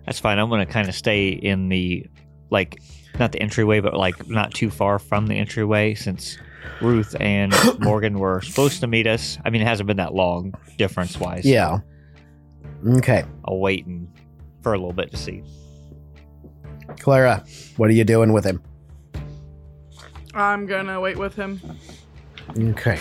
[0.08, 0.40] That's fine.
[0.40, 2.08] I'm gonna kind of stay in the
[2.50, 2.82] like
[3.20, 6.40] not the entryway, but like not too far from the entryway since
[6.82, 9.38] Ruth and Morgan were supposed to meet us.
[9.46, 11.46] I mean, it hasn't been that long difference wise.
[11.46, 11.82] Yeah.
[12.88, 13.24] Okay.
[13.46, 14.08] I'll wait and
[14.64, 15.44] for a little bit to see.
[17.00, 17.46] Clara,
[17.78, 18.64] what are you doing with him?
[20.34, 21.62] I'm gonna wait with him.
[22.58, 23.00] Okay.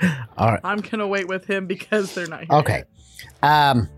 [0.36, 0.60] All right.
[0.64, 2.58] I'm gonna wait with him because they're not here.
[2.58, 2.84] Okay.
[3.42, 3.88] Um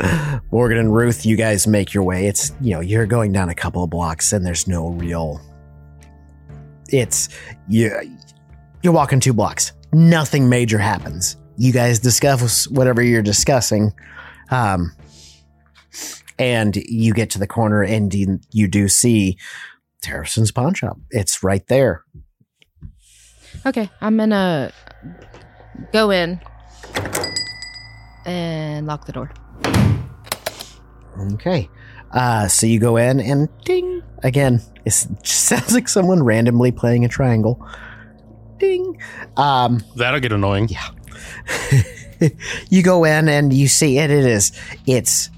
[0.52, 2.26] Morgan and Ruth, you guys make your way.
[2.26, 5.40] It's, you know, you're going down a couple of blocks and there's no real
[6.90, 7.28] it's
[7.68, 7.90] you
[8.82, 9.72] you're walking two blocks.
[9.92, 11.36] Nothing major happens.
[11.56, 13.92] You guys discuss whatever you're discussing.
[14.50, 14.92] Um
[16.38, 19.36] and you get to the corner and you, you do see
[20.02, 20.96] Tarafson's pawn shop.
[21.10, 22.04] It's right there.
[23.68, 24.72] Okay, I'm gonna
[25.92, 26.40] go in
[28.24, 29.30] and lock the door.
[31.34, 31.68] Okay.
[32.10, 34.62] Uh, so you go in and ding again.
[34.86, 37.62] It sounds like someone randomly playing a triangle.
[38.56, 38.98] Ding.
[39.36, 40.70] Um, That'll get annoying.
[40.70, 40.88] Yeah.
[42.70, 44.10] you go in and you see it.
[44.10, 44.50] It is.
[44.86, 45.28] It's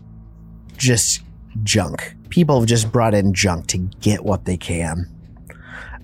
[0.77, 1.23] just
[1.65, 2.15] junk.
[2.29, 5.09] People have just brought in junk to get what they can.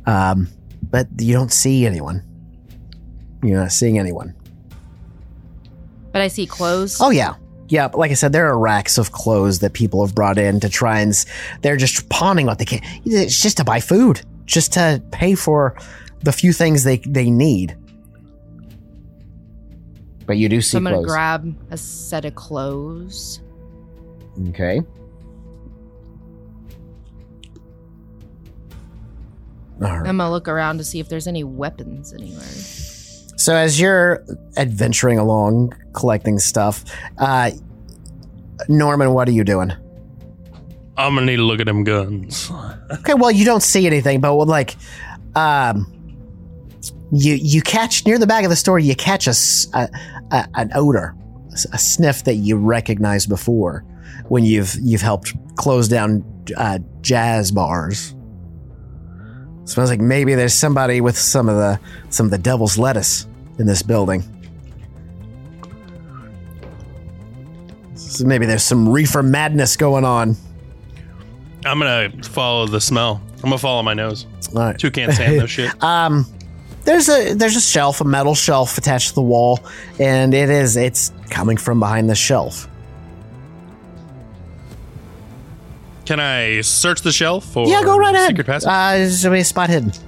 [0.06, 0.48] Um,
[0.96, 2.22] but you don't see anyone.
[3.42, 4.34] You're not seeing anyone.
[6.10, 6.96] But I see clothes.
[7.02, 7.34] Oh yeah.
[7.68, 10.58] Yeah, but like I said, there are racks of clothes that people have brought in
[10.60, 11.12] to try and
[11.60, 12.80] they're just pawning what they can.
[13.04, 15.76] It's just to buy food, just to pay for
[16.22, 17.76] the few things they they need.
[20.24, 21.06] But you do see so I'm gonna clothes.
[21.08, 23.42] grab a set of clothes.
[24.48, 24.80] okay.
[29.82, 30.08] All right.
[30.08, 32.42] I'm gonna look around to see if there's any weapons anywhere.
[33.38, 34.24] So as you're
[34.56, 36.84] adventuring along, collecting stuff,
[37.18, 37.50] uh,
[38.68, 39.72] Norman, what are you doing?
[40.96, 42.50] I'm gonna need to look at them guns.
[43.00, 44.76] Okay, well, you don't see anything, but with like,
[45.34, 45.92] Um,
[47.12, 48.78] you you catch near the back of the store.
[48.78, 49.88] You catch a, s- a-
[50.32, 51.14] a- an odor,
[51.72, 53.84] a sniff that you recognize before
[54.28, 56.24] when you've you've helped close down
[56.56, 58.15] uh, jazz bars.
[59.66, 63.26] Smells like maybe there's somebody with some of the some of the devil's lettuce
[63.58, 64.22] in this building.
[67.94, 70.36] So maybe there's some reefer madness going on.
[71.64, 73.20] I'm gonna follow the smell.
[73.36, 74.26] I'm gonna follow my nose.
[74.54, 74.78] All right.
[74.78, 75.82] Two can't stand no shit.
[75.82, 76.24] Um,
[76.84, 79.58] there's a there's a shelf, a metal shelf attached to the wall,
[79.98, 82.68] and it is it's coming from behind the shelf.
[86.06, 88.28] Can I search the shelf for yeah, go right ahead.
[88.28, 88.68] secret passage?
[88.68, 89.90] Uh, there's a spot hidden.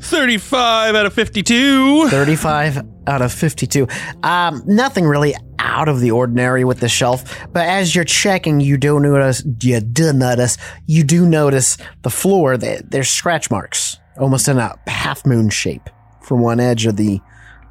[0.00, 2.08] 35 out of 52.
[2.08, 3.86] 35 out of 52.
[4.22, 8.76] Um, nothing really out of the ordinary with the shelf, but as you're checking, you
[8.76, 14.46] do notice, you do notice, you do notice the floor, that there's scratch marks, almost
[14.46, 15.88] in a half moon shape
[16.22, 17.20] from one edge of the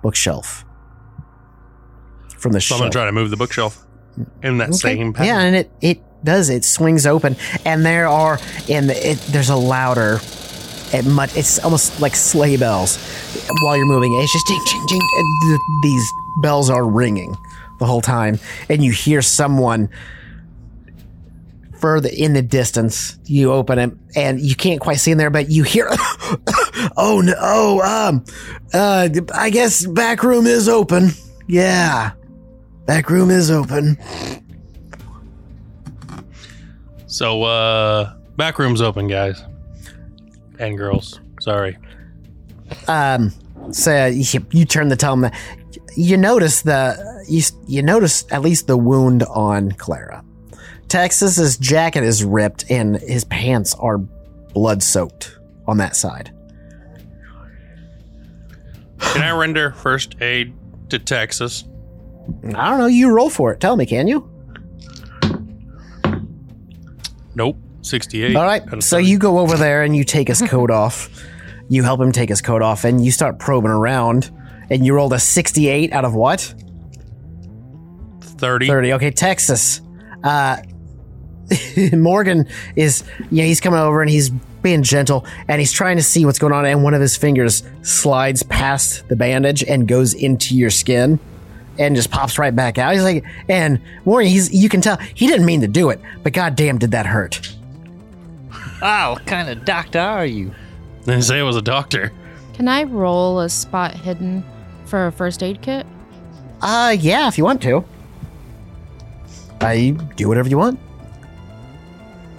[0.01, 0.65] bookshelf.
[2.37, 2.81] From the So I'm shelf.
[2.81, 3.82] gonna try to move the bookshelf
[4.41, 4.77] in that Okay.
[4.97, 5.27] same pattern.
[5.27, 6.49] Yeah, and it it does.
[6.49, 10.19] It swings open, and there are and it, there's a louder.
[10.93, 11.35] It much.
[11.35, 12.97] It's almost like sleigh bells
[13.63, 14.13] while you're moving.
[14.21, 15.01] It's just ding, ding, ding.
[15.47, 16.07] th- These
[16.43, 17.35] bells are ringing
[17.79, 19.89] the whole time, and you hear someone
[21.79, 23.17] further in the distance.
[23.25, 25.87] You open it, and you can't quite see in there, but you hear.
[26.97, 27.33] oh no!
[27.39, 28.23] Oh, um,
[28.73, 31.09] uh, I guess back room is open.
[31.47, 32.11] Yeah,
[32.85, 33.97] back room is open.
[37.07, 39.43] So, uh, back room's open, guys.
[40.59, 41.19] And girls.
[41.39, 41.77] Sorry.
[42.87, 43.31] um
[43.71, 45.33] so you, you turn the that
[45.95, 50.23] you notice the you, you notice at least the wound on clara
[50.87, 56.33] texas's jacket is ripped and his pants are blood soaked on that side
[58.99, 60.53] Can I render first aid
[60.89, 61.63] to Texas?
[62.55, 64.29] I don't know you roll for it tell me can you
[67.35, 67.57] Nope.
[67.81, 68.35] 68.
[68.35, 71.09] all right so you go over there and you take his coat off
[71.69, 74.31] you help him take his coat off and you start probing around
[74.69, 76.53] and you rolled a 68 out of what
[78.43, 78.67] 30.
[78.67, 78.93] 30.
[78.93, 79.79] Okay, Texas.
[80.23, 80.57] Uh,
[81.93, 86.25] Morgan is, yeah, he's coming over and he's being gentle and he's trying to see
[86.25, 86.65] what's going on.
[86.65, 91.19] And one of his fingers slides past the bandage and goes into your skin
[91.77, 92.93] and just pops right back out.
[92.93, 96.33] He's like, and Morgan, he's, you can tell he didn't mean to do it, but
[96.33, 97.55] goddamn, did that hurt.
[98.81, 100.53] Ah, what kind of doctor are you?
[101.05, 102.11] Didn't say it was a doctor.
[102.53, 104.43] Can I roll a spot hidden
[104.85, 105.85] for a first aid kit?
[106.61, 107.83] Uh, yeah, if you want to.
[109.59, 110.79] I do whatever you want.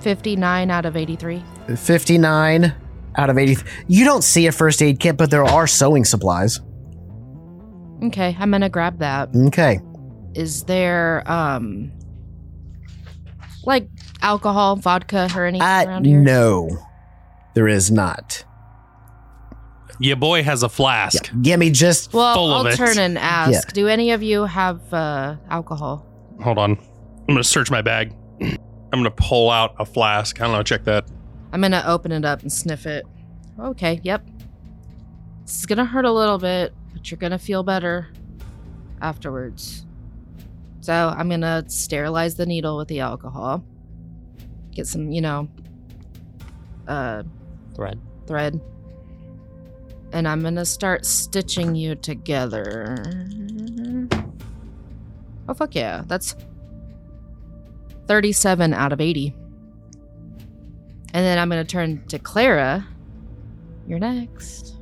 [0.00, 1.42] 59 out of 83.
[1.76, 2.74] 59
[3.16, 3.56] out of 80.
[3.88, 6.60] You don't see a first aid kit, but there are sewing supplies.
[8.02, 9.30] Okay, I'm gonna grab that.
[9.34, 9.80] Okay.
[10.34, 11.92] Is there, um,
[13.64, 13.88] like
[14.20, 16.20] alcohol, vodka, or anything Uh, around here?
[16.20, 16.68] no,
[17.54, 18.44] there is not.
[20.00, 21.30] Your boy has a flask.
[21.40, 22.12] Give me just.
[22.12, 22.76] Well, full I'll of it.
[22.76, 23.52] turn and ask.
[23.68, 23.72] Yeah.
[23.74, 26.04] Do any of you have uh, alcohol?
[26.42, 26.72] Hold on.
[26.72, 28.12] I'm gonna search my bag.
[28.42, 28.58] I'm
[29.00, 30.40] gonna pull out a flask.
[30.40, 30.62] I don't know.
[30.64, 31.06] Check that.
[31.52, 33.06] I'm gonna open it up and sniff it.
[33.58, 34.26] Okay, yep.
[35.46, 38.08] This is gonna hurt a little bit, but you're gonna feel better
[39.02, 39.84] afterwards.
[40.80, 43.62] So I'm gonna sterilize the needle with the alcohol.
[44.70, 45.48] Get some, you know,
[46.88, 47.22] uh,
[47.74, 48.00] Thread.
[48.26, 48.60] thread.
[50.12, 52.96] And I'm gonna start stitching you together.
[55.48, 56.04] Oh, fuck yeah.
[56.06, 56.36] That's
[58.06, 59.34] 37 out of 80.
[61.12, 62.86] And then I'm gonna turn to Clara.
[63.86, 64.73] You're next.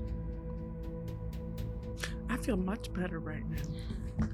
[2.43, 4.27] I feel much better right now.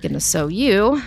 [0.00, 1.02] Gonna sew you.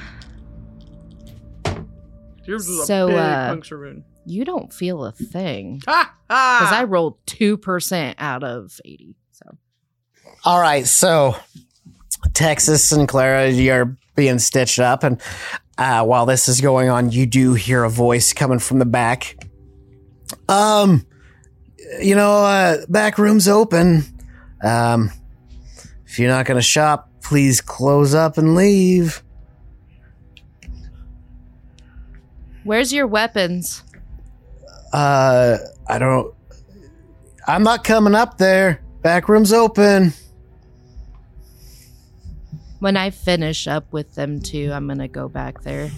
[2.45, 4.03] Yours is So, a big uh, puncture wound.
[4.23, 5.81] You don't feel a thing.
[5.87, 6.59] Ha ha!
[6.61, 9.15] Because I rolled 2% out of 80.
[9.31, 9.57] So
[10.45, 11.35] All right, so
[12.35, 15.19] Texas and Clara, you're being stitched up, and
[15.79, 19.35] uh, while this is going on, you do hear a voice coming from the back.
[20.47, 21.07] Um,
[21.99, 24.03] you know, uh, back room's open.
[24.63, 25.09] Um,
[26.13, 29.23] if you're not gonna shop, please close up and leave.
[32.63, 33.81] where's your weapons?
[34.93, 35.57] Uh,
[35.87, 36.31] I don't.
[37.47, 38.83] I'm not coming up there.
[39.01, 40.13] Back room's open.
[42.77, 45.89] When I finish up with them too, I'm gonna go back there.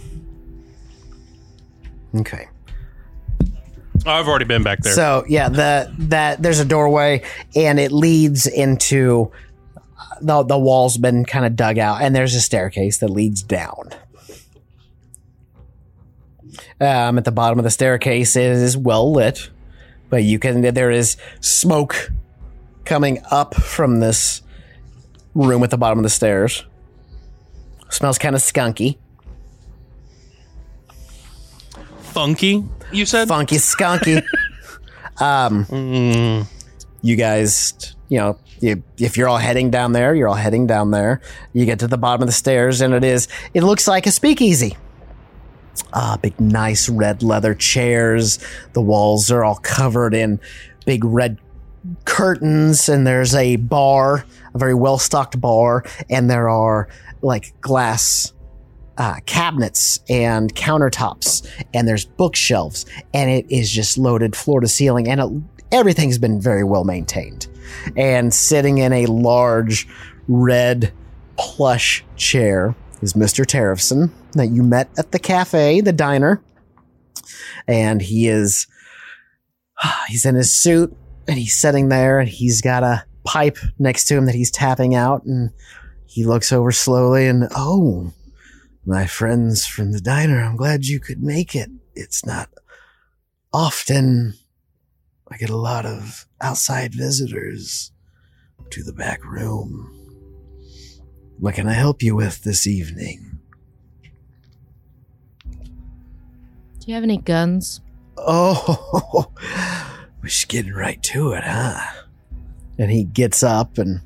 [2.15, 2.47] Okay.
[4.05, 4.93] I've already been back there.
[4.93, 9.33] So yeah, the that there's a doorway and it leads into
[10.21, 13.89] the the wall's been kind of dug out and there's a staircase that leads down.
[16.79, 19.49] Um, at the bottom of the staircase is well lit,
[20.09, 22.11] but you can there is smoke
[22.83, 24.41] coming up from this
[25.33, 26.65] room at the bottom of the stairs.
[27.89, 28.97] Smells kind of skunky,
[32.15, 33.27] Funky, you said?
[33.27, 34.17] funky, skunky.
[35.19, 36.47] um, Mm,
[37.01, 40.91] you guys, you know, you, if you're all heading down there, you're all heading down
[40.91, 41.21] there.
[41.53, 44.11] You get to the bottom of the stairs, and it is, it looks like a
[44.11, 44.77] speakeasy.
[45.93, 48.39] Ah, big, nice red leather chairs.
[48.73, 50.39] The walls are all covered in
[50.85, 51.37] big red
[52.05, 56.87] curtains, and there's a bar, a very well stocked bar, and there are
[57.21, 58.33] like glass
[58.97, 65.09] uh, cabinets and countertops, and there's bookshelves, and it is just loaded floor to ceiling,
[65.09, 65.29] and it,
[65.71, 67.47] everything's been very well maintained.
[67.95, 69.87] And sitting in a large
[70.27, 70.91] red
[71.37, 73.45] plush chair is Mr.
[73.45, 76.41] Tarafson that you met at the cafe, the diner.
[77.67, 78.67] And he is,
[80.07, 80.95] he's in his suit
[81.27, 84.95] and he's sitting there and he's got a pipe next to him that he's tapping
[84.95, 85.25] out.
[85.25, 85.51] And
[86.05, 88.13] he looks over slowly and, oh,
[88.85, 91.69] my friends from the diner, I'm glad you could make it.
[91.95, 92.49] It's not
[93.51, 94.35] often
[95.31, 97.91] I get a lot of outside visitors
[98.69, 99.91] to the back room.
[101.39, 103.39] What can I help you with this evening?
[105.43, 107.81] Do you have any guns?
[108.15, 109.31] Oh,
[110.21, 111.81] we're just getting right to it, huh?
[112.77, 114.01] And he gets up and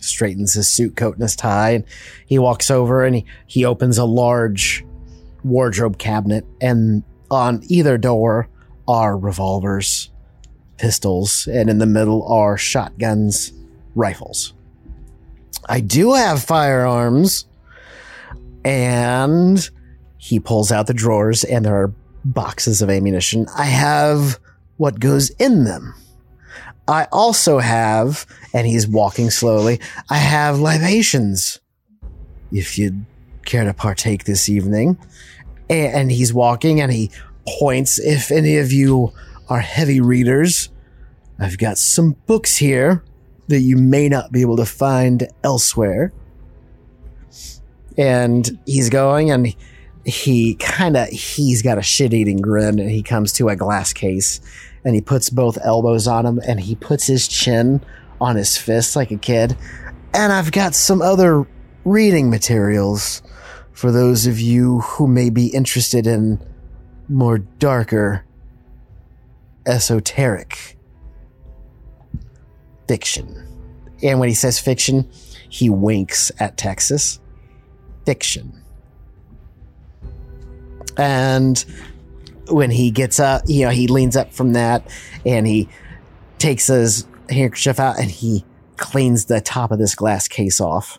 [0.00, 1.84] straightens his suit coat and his tie, and
[2.26, 4.84] he walks over and he, he opens a large
[5.42, 8.50] wardrobe cabinet, and on either door
[8.86, 10.10] are revolvers,
[10.78, 13.52] pistols, and in the middle are shotguns,
[13.94, 14.54] rifles.
[15.68, 17.46] I do have firearms,
[18.64, 19.68] and
[20.16, 21.92] he pulls out the drawers, and there are
[22.24, 23.46] boxes of ammunition.
[23.56, 24.38] I have
[24.76, 25.94] what goes in them.
[26.86, 28.24] I also have,
[28.54, 31.60] and he's walking slowly, I have libations.
[32.50, 33.04] If you'd
[33.48, 34.98] care to partake this evening.
[35.70, 37.10] And he's walking and he
[37.58, 37.98] points.
[37.98, 39.12] If any of you
[39.48, 40.70] are heavy readers,
[41.38, 43.04] I've got some books here
[43.48, 46.12] that you may not be able to find elsewhere.
[47.96, 49.54] And he's going and
[50.04, 54.40] he kind of he's got a shit-eating grin and he comes to a glass case
[54.84, 57.80] and he puts both elbows on him and he puts his chin
[58.20, 59.56] on his fist like a kid
[60.14, 61.46] and i've got some other
[61.84, 63.22] reading materials
[63.72, 66.40] for those of you who may be interested in
[67.08, 68.24] more darker
[69.68, 70.76] esoteric
[72.88, 73.46] fiction
[74.02, 75.08] and when he says fiction
[75.48, 77.20] he winks at texas
[78.04, 78.62] fiction
[80.98, 81.64] and
[82.50, 84.82] when he gets up, you know, he leans up from that
[85.24, 85.68] and he
[86.38, 88.44] takes his handkerchief out and he
[88.76, 90.98] cleans the top of this glass case off.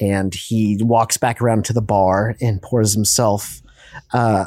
[0.00, 3.62] And he walks back around to the bar and pours himself
[4.12, 4.44] uh,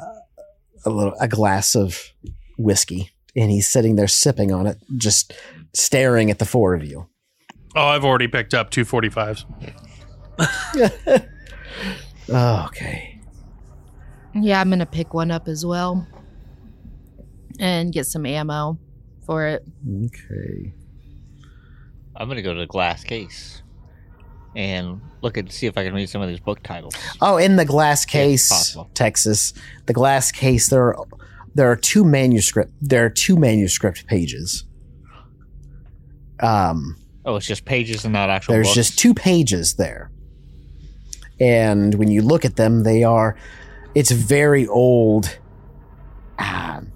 [0.86, 2.12] a little a glass of
[2.58, 3.12] whiskey.
[3.38, 5.32] And he's sitting there sipping on it, just
[5.74, 7.08] staring at the four of you.
[7.76, 9.46] oh, I've already picked up two 45s.
[12.30, 13.20] okay.
[14.34, 16.08] Yeah, I'm gonna pick one up as well.
[17.60, 18.78] And get some ammo
[19.26, 19.64] for it.
[20.06, 20.74] Okay.
[22.16, 23.62] I'm gonna go to the glass case
[24.56, 26.96] and look and see if I can read some of these book titles.
[27.22, 28.76] Oh, in the glass case.
[28.94, 29.54] Texas.
[29.86, 30.70] The glass case.
[30.70, 30.98] There are
[31.58, 32.72] there are two manuscript.
[32.82, 34.64] There are two manuscript pages.
[36.40, 38.54] Um, Oh, it's just pages and not actual.
[38.54, 38.76] there's books.
[38.76, 40.10] just two pages there,
[41.42, 43.36] and when you look at them, they are.
[43.96, 45.38] It's very old.
[46.40, 46.94] Um,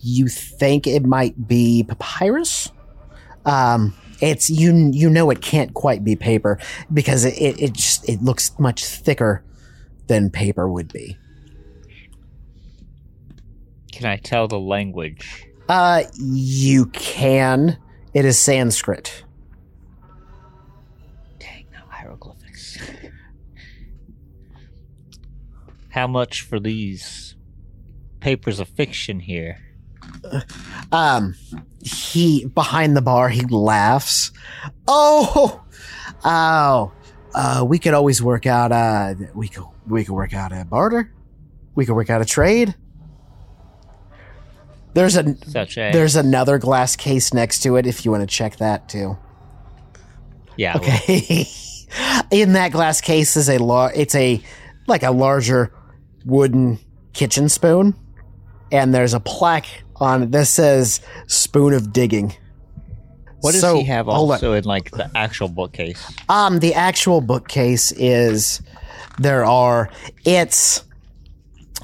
[0.00, 2.72] you think it might be papyrus?
[3.44, 4.90] Um, it's you.
[4.92, 6.58] You know it can't quite be paper
[6.92, 9.44] because it it, it just it looks much thicker
[10.08, 11.16] than paper would be.
[13.96, 15.46] Can I tell the language?
[15.70, 17.78] Uh, you can.
[18.12, 19.24] It is Sanskrit.
[21.38, 22.76] Dang, no hieroglyphics.
[25.88, 27.36] How much for these
[28.20, 29.62] papers of fiction here?
[30.92, 31.34] Um,
[31.80, 34.30] he behind the bar, he laughs.
[34.86, 35.64] Oh,
[36.22, 36.92] oh,
[37.34, 38.72] uh, we could always work out.
[38.72, 41.14] Uh, we could we could work out a barter.
[41.74, 42.74] We could work out a trade.
[44.96, 48.26] There's a Such a there's another glass case next to it if you want to
[48.26, 49.16] check that too.
[50.56, 50.76] yeah.
[50.76, 51.46] Okay.
[52.30, 54.40] In that glass case is a lar- it's a
[54.86, 55.70] like a larger
[56.24, 56.78] wooden
[57.12, 57.94] kitchen spoon
[58.72, 62.34] and there's a plaque on it that says spoon of digging.
[63.40, 66.10] What does So, he have also in like the actual bookcase?
[66.30, 68.62] Um, the actual bookcase is
[69.18, 69.90] there are
[70.24, 70.82] it's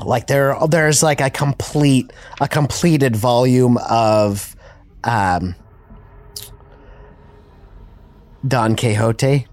[0.01, 4.57] like there there's like a complete a completed volume of
[5.05, 5.55] um
[8.47, 9.47] Don Quixote.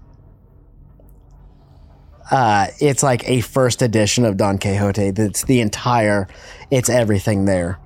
[2.30, 5.12] Uh, it's like a first edition of Don Quixote.
[5.12, 6.26] That's the entire.
[6.70, 7.78] It's everything there.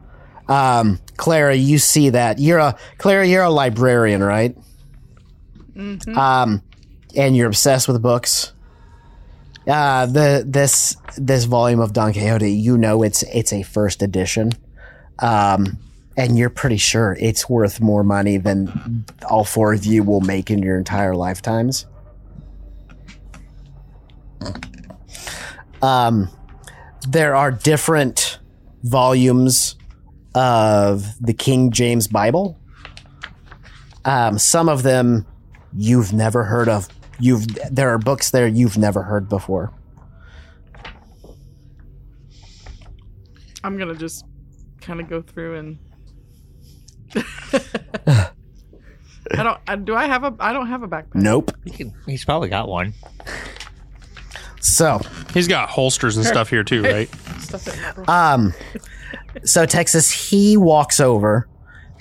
[0.48, 3.26] Um, Clara, you see that you're a Clara.
[3.26, 4.56] You're a librarian, right?
[6.16, 6.62] Um,
[7.16, 8.53] and you're obsessed with books.
[9.66, 14.52] Uh, the this this volume of Don Quixote, you know, it's it's a first edition.
[15.20, 15.78] Um,
[16.16, 20.50] and you're pretty sure it's worth more money than all four of you will make
[20.50, 21.86] in your entire lifetimes.
[25.82, 26.30] Um,
[27.08, 28.38] there are different
[28.82, 29.76] volumes
[30.34, 32.58] of the King James Bible.
[34.04, 35.26] Um, some of them
[35.76, 36.88] you've never heard of.
[37.18, 39.72] You've there are books there you've never heard before.
[43.62, 44.24] I'm gonna just
[44.80, 45.78] kind of go through and.
[49.30, 49.58] I don't.
[49.66, 50.34] I, do I have a?
[50.38, 51.14] I don't have a backpack.
[51.14, 51.52] Nope.
[51.64, 52.92] He can, he's probably got one.
[54.60, 55.00] So,
[55.34, 58.08] He's got holsters and stuff here too, right?
[58.08, 58.54] Um,
[59.44, 61.48] so Texas, he walks over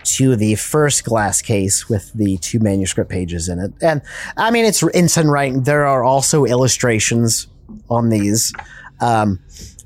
[0.04, 4.01] to the first glass case with the two manuscript pages in it, and
[4.38, 5.64] I mean it's instant writing.
[5.64, 7.47] There are also illustrations
[7.89, 8.54] on these,
[9.01, 9.39] um,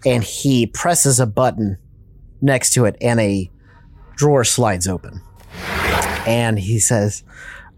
[0.05, 1.77] and he presses a button
[2.41, 3.49] next to it, and a
[4.15, 5.21] drawer slides open,
[6.25, 7.23] and he says,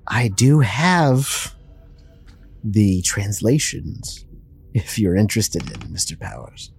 [0.08, 1.54] "I do have
[2.64, 4.26] the translations."
[4.72, 6.20] If you're interested in Mr.
[6.20, 6.72] Powers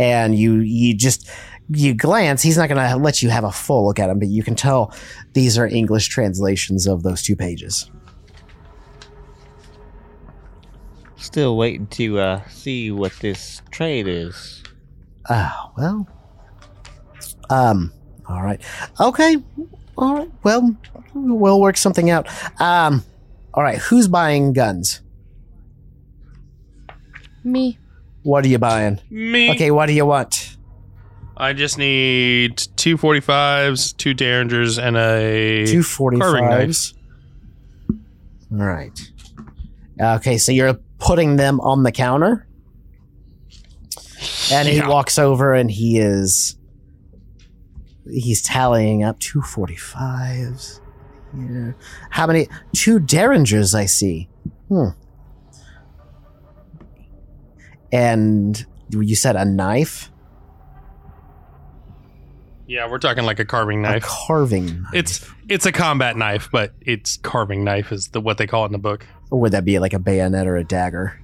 [0.00, 1.30] and you you just
[1.72, 4.28] you glance he's not going to let you have a full look at them but
[4.28, 4.92] you can tell
[5.34, 7.90] these are english translations of those two pages.
[11.16, 14.62] Still waiting to uh, see what this trade is.
[15.28, 16.08] ah well.
[17.50, 17.92] Um
[18.28, 18.60] all right.
[19.00, 19.36] Okay.
[19.98, 20.30] All right.
[20.42, 20.74] Well
[21.14, 22.26] we'll work something out.
[22.60, 23.04] Um
[23.52, 23.78] all right.
[23.78, 25.02] Who's buying guns?
[27.44, 27.78] Me.
[28.22, 29.00] what are you buying?
[29.10, 29.50] Me.
[29.52, 30.56] okay what do you want
[31.40, 36.94] I just need two 45s, two Derringers, and a two carving 45s
[38.52, 39.12] all right.
[40.00, 42.46] Okay so you're putting them on the counter?
[44.52, 44.88] And he Yeah.
[44.88, 46.56] walks over and he is
[48.10, 50.80] he's tallying up two 45s
[51.38, 51.72] yeah.
[52.10, 54.28] how many two derringers i see.
[54.68, 54.88] Hmm.
[57.92, 60.10] And you said a knife
[62.70, 64.04] Yeah, we're talking like a carving a knife.
[64.04, 64.94] carving knife.
[64.94, 68.66] It's it's a combat knife, but it's carving knife is the what they call it
[68.66, 69.04] in the book.
[69.32, 71.20] or would that be like a bayonet or a dagger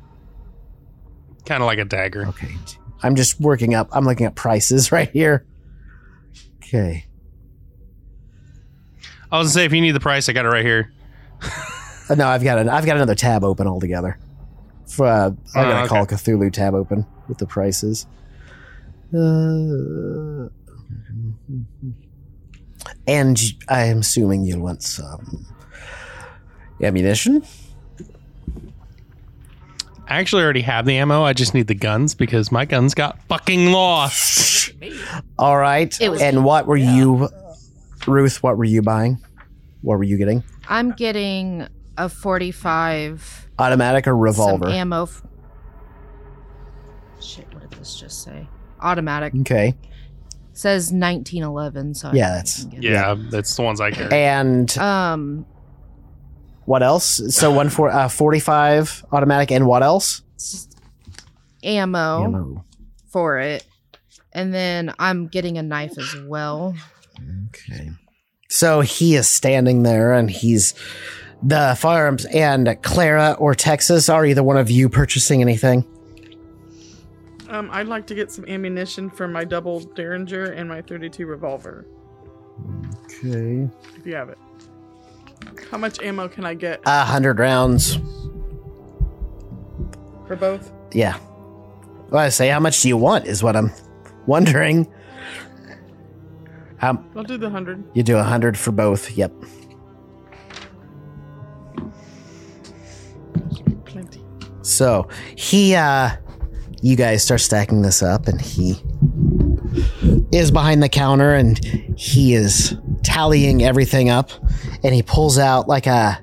[1.45, 2.27] Kind of like a dagger.
[2.27, 2.53] Okay.
[3.05, 3.89] I'm just working up.
[3.93, 5.47] I'm looking at prices right here.
[6.57, 7.07] Okay.
[9.31, 10.93] I was gonna say if you need the price, I got it right here.
[12.09, 14.19] Uh, no, I've got an, I've got another tab open altogether.
[14.89, 18.07] For uh, I got Oh, a Call Cthulhu tab open with the prices.
[19.15, 20.36] Uh,
[23.07, 25.47] and I'm assuming you'll want some
[26.83, 27.45] ammunition.
[30.09, 31.23] I actually already have the ammo.
[31.25, 34.71] I just need the guns because my guns got fucking lost.
[35.39, 36.01] All right.
[36.01, 37.29] And what were you,
[38.07, 38.41] Ruth?
[38.43, 39.19] What were you buying?
[39.83, 40.45] What were you getting?
[40.69, 41.67] I'm getting
[41.99, 44.67] a 45 Automatic or revolver?
[44.67, 45.03] some ammo.
[45.05, 45.23] F-
[47.21, 48.47] Shit, what did this just say?
[48.81, 49.33] Automatic.
[49.41, 49.75] okay.
[50.57, 54.11] Says 1911, so I Yeah, that's- can get Yeah, that's the ones I carry.
[54.13, 54.79] And it.
[54.79, 55.45] Um,
[56.65, 57.21] what else?
[57.35, 60.23] So one for uh, 45 automatic and what else?
[60.35, 60.77] it's just
[61.63, 62.65] ammo, Ammo.
[63.11, 63.65] for it,
[64.33, 66.75] and then I'm getting a knife as well.
[67.49, 67.91] Okay.
[68.49, 70.73] So he is standing there and he's
[71.43, 74.09] the firearms and Clara or Texas.
[74.09, 75.85] Are either one of you purchasing anything?
[77.49, 81.87] Um, I'd like to get some ammunition for my double Derringer and my 32 revolver,
[83.05, 83.69] Okay.
[83.97, 84.39] if you have it.
[85.71, 87.99] How much ammo can I get A hundred rounds.
[90.27, 90.73] for both?
[90.93, 91.17] Yeah.
[92.11, 93.27] Well, I say, how much do you want?
[93.27, 93.71] Is what I'm
[94.27, 94.93] wondering.
[96.83, 97.85] Um, I'll do the hundred.
[97.95, 99.11] you do a hundred for both.
[99.17, 99.33] Yep.
[103.85, 104.23] Plenty.
[104.63, 106.11] So he, uh,
[106.87, 108.81] you guys start stacking this up, and he
[110.31, 111.59] is behind the counter, and
[111.99, 114.31] he is tallying everything up,
[114.85, 116.21] and he pulls out like a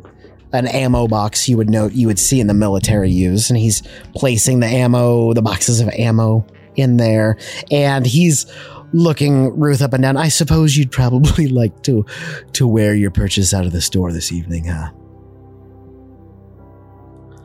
[0.54, 3.84] an ammo box you would note you would see in the military use, and he's
[4.16, 6.46] placing the ammo, the boxes of ammo
[6.78, 7.38] in there,
[7.70, 8.46] and he's
[8.94, 10.16] looking Ruth up and down.
[10.16, 12.06] I suppose you'd probably like to
[12.54, 14.92] to wear your purchase out of the store this evening, huh?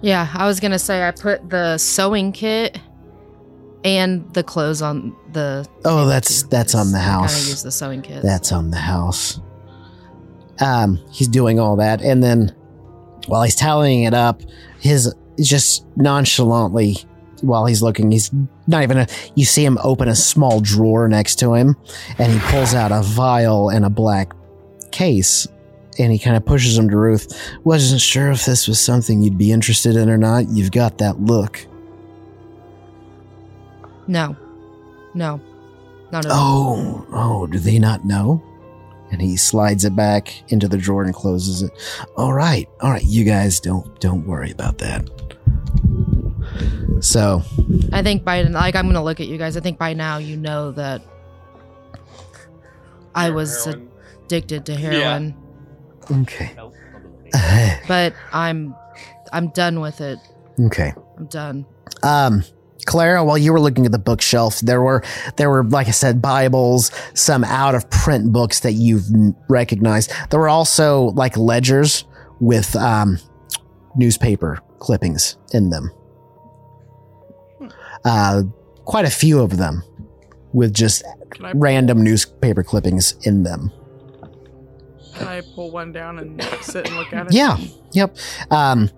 [0.02, 2.78] Yeah, I was gonna say I put the sewing kit
[3.84, 5.66] and the clothes on the.
[5.84, 7.48] Oh, that's that's on the Kind house.
[7.48, 8.22] use the sewing kit.
[8.22, 9.40] That's on the house.
[10.60, 12.54] Um, he's doing all that, and then
[13.26, 14.42] while he's tallying it up,
[14.80, 16.96] his just nonchalantly
[17.42, 18.32] while he's looking, he's
[18.66, 18.98] not even.
[18.98, 19.06] A,
[19.36, 21.76] you see him open a small drawer next to him,
[22.18, 24.32] and he pulls out a vial and a black
[24.90, 25.46] case,
[25.98, 27.32] and he kind of pushes them to Ruth.
[27.62, 30.48] Wasn't sure if this was something you'd be interested in or not.
[30.48, 31.64] You've got that look.
[34.08, 34.36] No,
[35.14, 35.40] no,
[36.10, 36.38] not at all.
[36.38, 38.42] Oh, oh, do they not know?
[39.10, 41.70] And he slides it back into the drawer and closes it.
[42.16, 45.08] All right, all right, you guys don't don't worry about that.
[47.00, 47.42] So,
[47.92, 49.56] I think by like I'm gonna look at you guys.
[49.56, 51.00] I think by now you know that
[53.14, 53.88] I was Heroin.
[54.24, 55.34] addicted to heroin,
[56.10, 56.50] okay,
[57.86, 58.74] but I'm
[59.32, 60.18] I'm done with it.
[60.60, 60.92] okay.
[61.16, 61.66] I'm done.
[62.02, 62.44] Um,
[62.88, 65.04] Clara, while you were looking at the bookshelf, there were
[65.36, 69.04] there were like I said, Bibles, some out of print books that you've
[69.48, 70.10] recognized.
[70.30, 72.04] There were also like ledgers
[72.40, 73.18] with um,
[73.94, 75.90] newspaper clippings in them.
[78.04, 78.44] Uh,
[78.86, 79.82] quite a few of them
[80.54, 81.04] with just
[81.42, 83.70] I random newspaper clippings in them.
[85.14, 87.34] can I pull one down and sit and look at it?
[87.34, 87.58] Yeah.
[87.92, 88.16] Yep.
[88.50, 88.88] Um,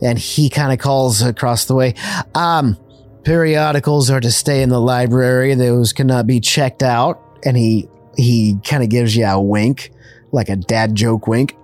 [0.00, 1.94] and he kind of calls across the way.
[2.34, 2.78] Um,
[3.24, 5.54] periodicals are to stay in the library.
[5.54, 7.20] Those cannot be checked out.
[7.44, 9.90] And he he kind of gives you a wink,
[10.32, 11.56] like a dad joke wink.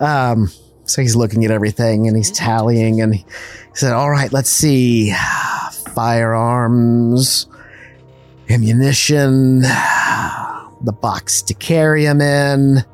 [0.00, 0.50] Um,
[0.84, 3.24] so he's looking at everything and he's tallying and he
[3.74, 5.14] said, "All right, let's see,
[5.94, 7.46] firearms,
[8.50, 12.84] ammunition, the box to carry them in."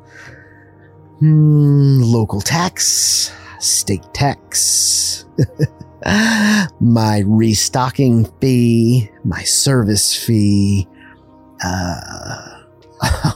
[1.18, 5.24] Hmm, local tax, state tax,
[6.04, 10.86] my restocking fee, my service fee.
[11.64, 12.62] Uh,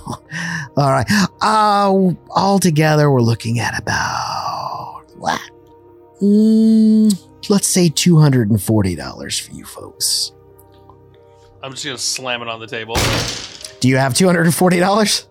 [0.77, 1.07] all right.
[1.41, 5.41] Uh, altogether, we're looking at about what?
[6.21, 10.33] Mm, let's say $240 for you folks.
[11.63, 12.95] I'm just going to slam it on the table.
[13.81, 15.27] Do you have $240?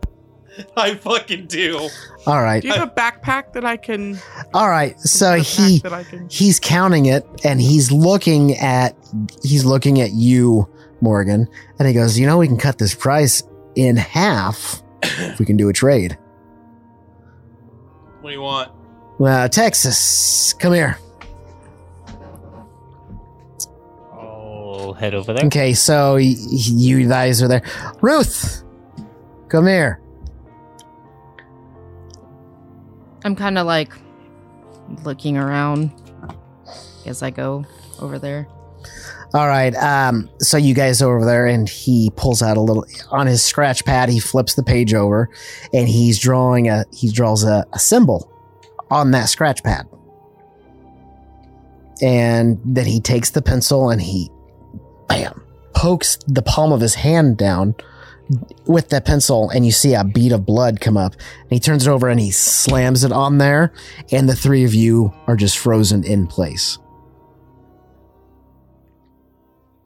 [0.75, 1.89] I fucking do.
[2.27, 2.61] All right.
[2.61, 4.19] Do you have a backpack that I can?
[4.53, 4.99] All right.
[4.99, 6.27] So he that I can.
[6.29, 8.95] he's counting it and he's looking at
[9.43, 10.67] he's looking at you
[11.01, 11.47] morgan
[11.79, 13.41] and he goes you know we can cut this price
[13.75, 16.15] in half if we can do a trade
[18.21, 18.71] What do you want?
[19.17, 20.97] well texas come here
[24.13, 25.45] I'll head over there.
[25.47, 27.63] okay so y- you guys are there
[28.01, 28.63] ruth
[29.49, 29.99] come here
[33.23, 33.91] I'm kind of like
[35.03, 35.91] looking around
[37.05, 37.65] as I go
[37.99, 38.47] over there.
[39.33, 43.27] all right um so you guys over there and he pulls out a little on
[43.27, 45.29] his scratch pad he flips the page over
[45.73, 48.29] and he's drawing a he draws a, a symbol
[48.89, 49.87] on that scratch pad
[52.01, 54.29] and then he takes the pencil and he
[55.07, 55.41] bam
[55.73, 57.73] pokes the palm of his hand down
[58.65, 61.87] with that pencil and you see a bead of blood come up and he turns
[61.87, 63.73] it over and he slams it on there
[64.11, 66.77] and the three of you are just frozen in place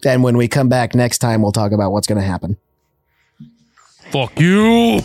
[0.06, 2.58] and when we come back next time we'll talk about what's going to happen
[4.12, 5.00] Fuck you.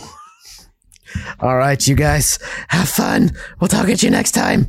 [1.39, 2.37] all right you guys
[2.67, 4.67] have fun we'll talk at you next time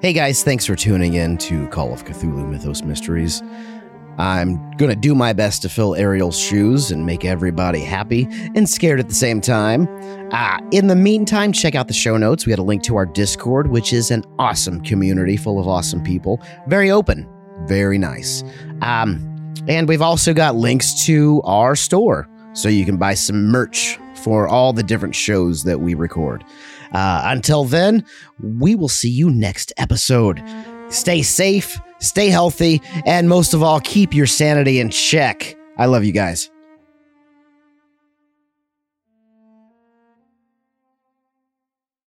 [0.00, 3.40] Hey guys, thanks for tuning in to Call of Cthulhu Mythos Mysteries.
[4.18, 9.00] I'm gonna do my best to fill Ariel's shoes and make everybody happy and scared
[9.00, 9.88] at the same time.
[10.32, 12.46] Ah, in the meantime, check out the show notes.
[12.46, 16.02] We had a link to our Discord, which is an awesome community full of awesome
[16.02, 16.40] people.
[16.68, 17.28] Very open,
[17.66, 18.44] very nice.
[18.82, 19.30] Um,
[19.68, 24.48] and we've also got links to our store, so you can buy some merch for
[24.48, 26.44] all the different shows that we record.
[26.92, 28.04] Uh, until then,
[28.40, 30.42] we will see you next episode.
[30.88, 35.56] Stay safe, stay healthy, and most of all, keep your sanity in check.
[35.76, 36.50] I love you guys.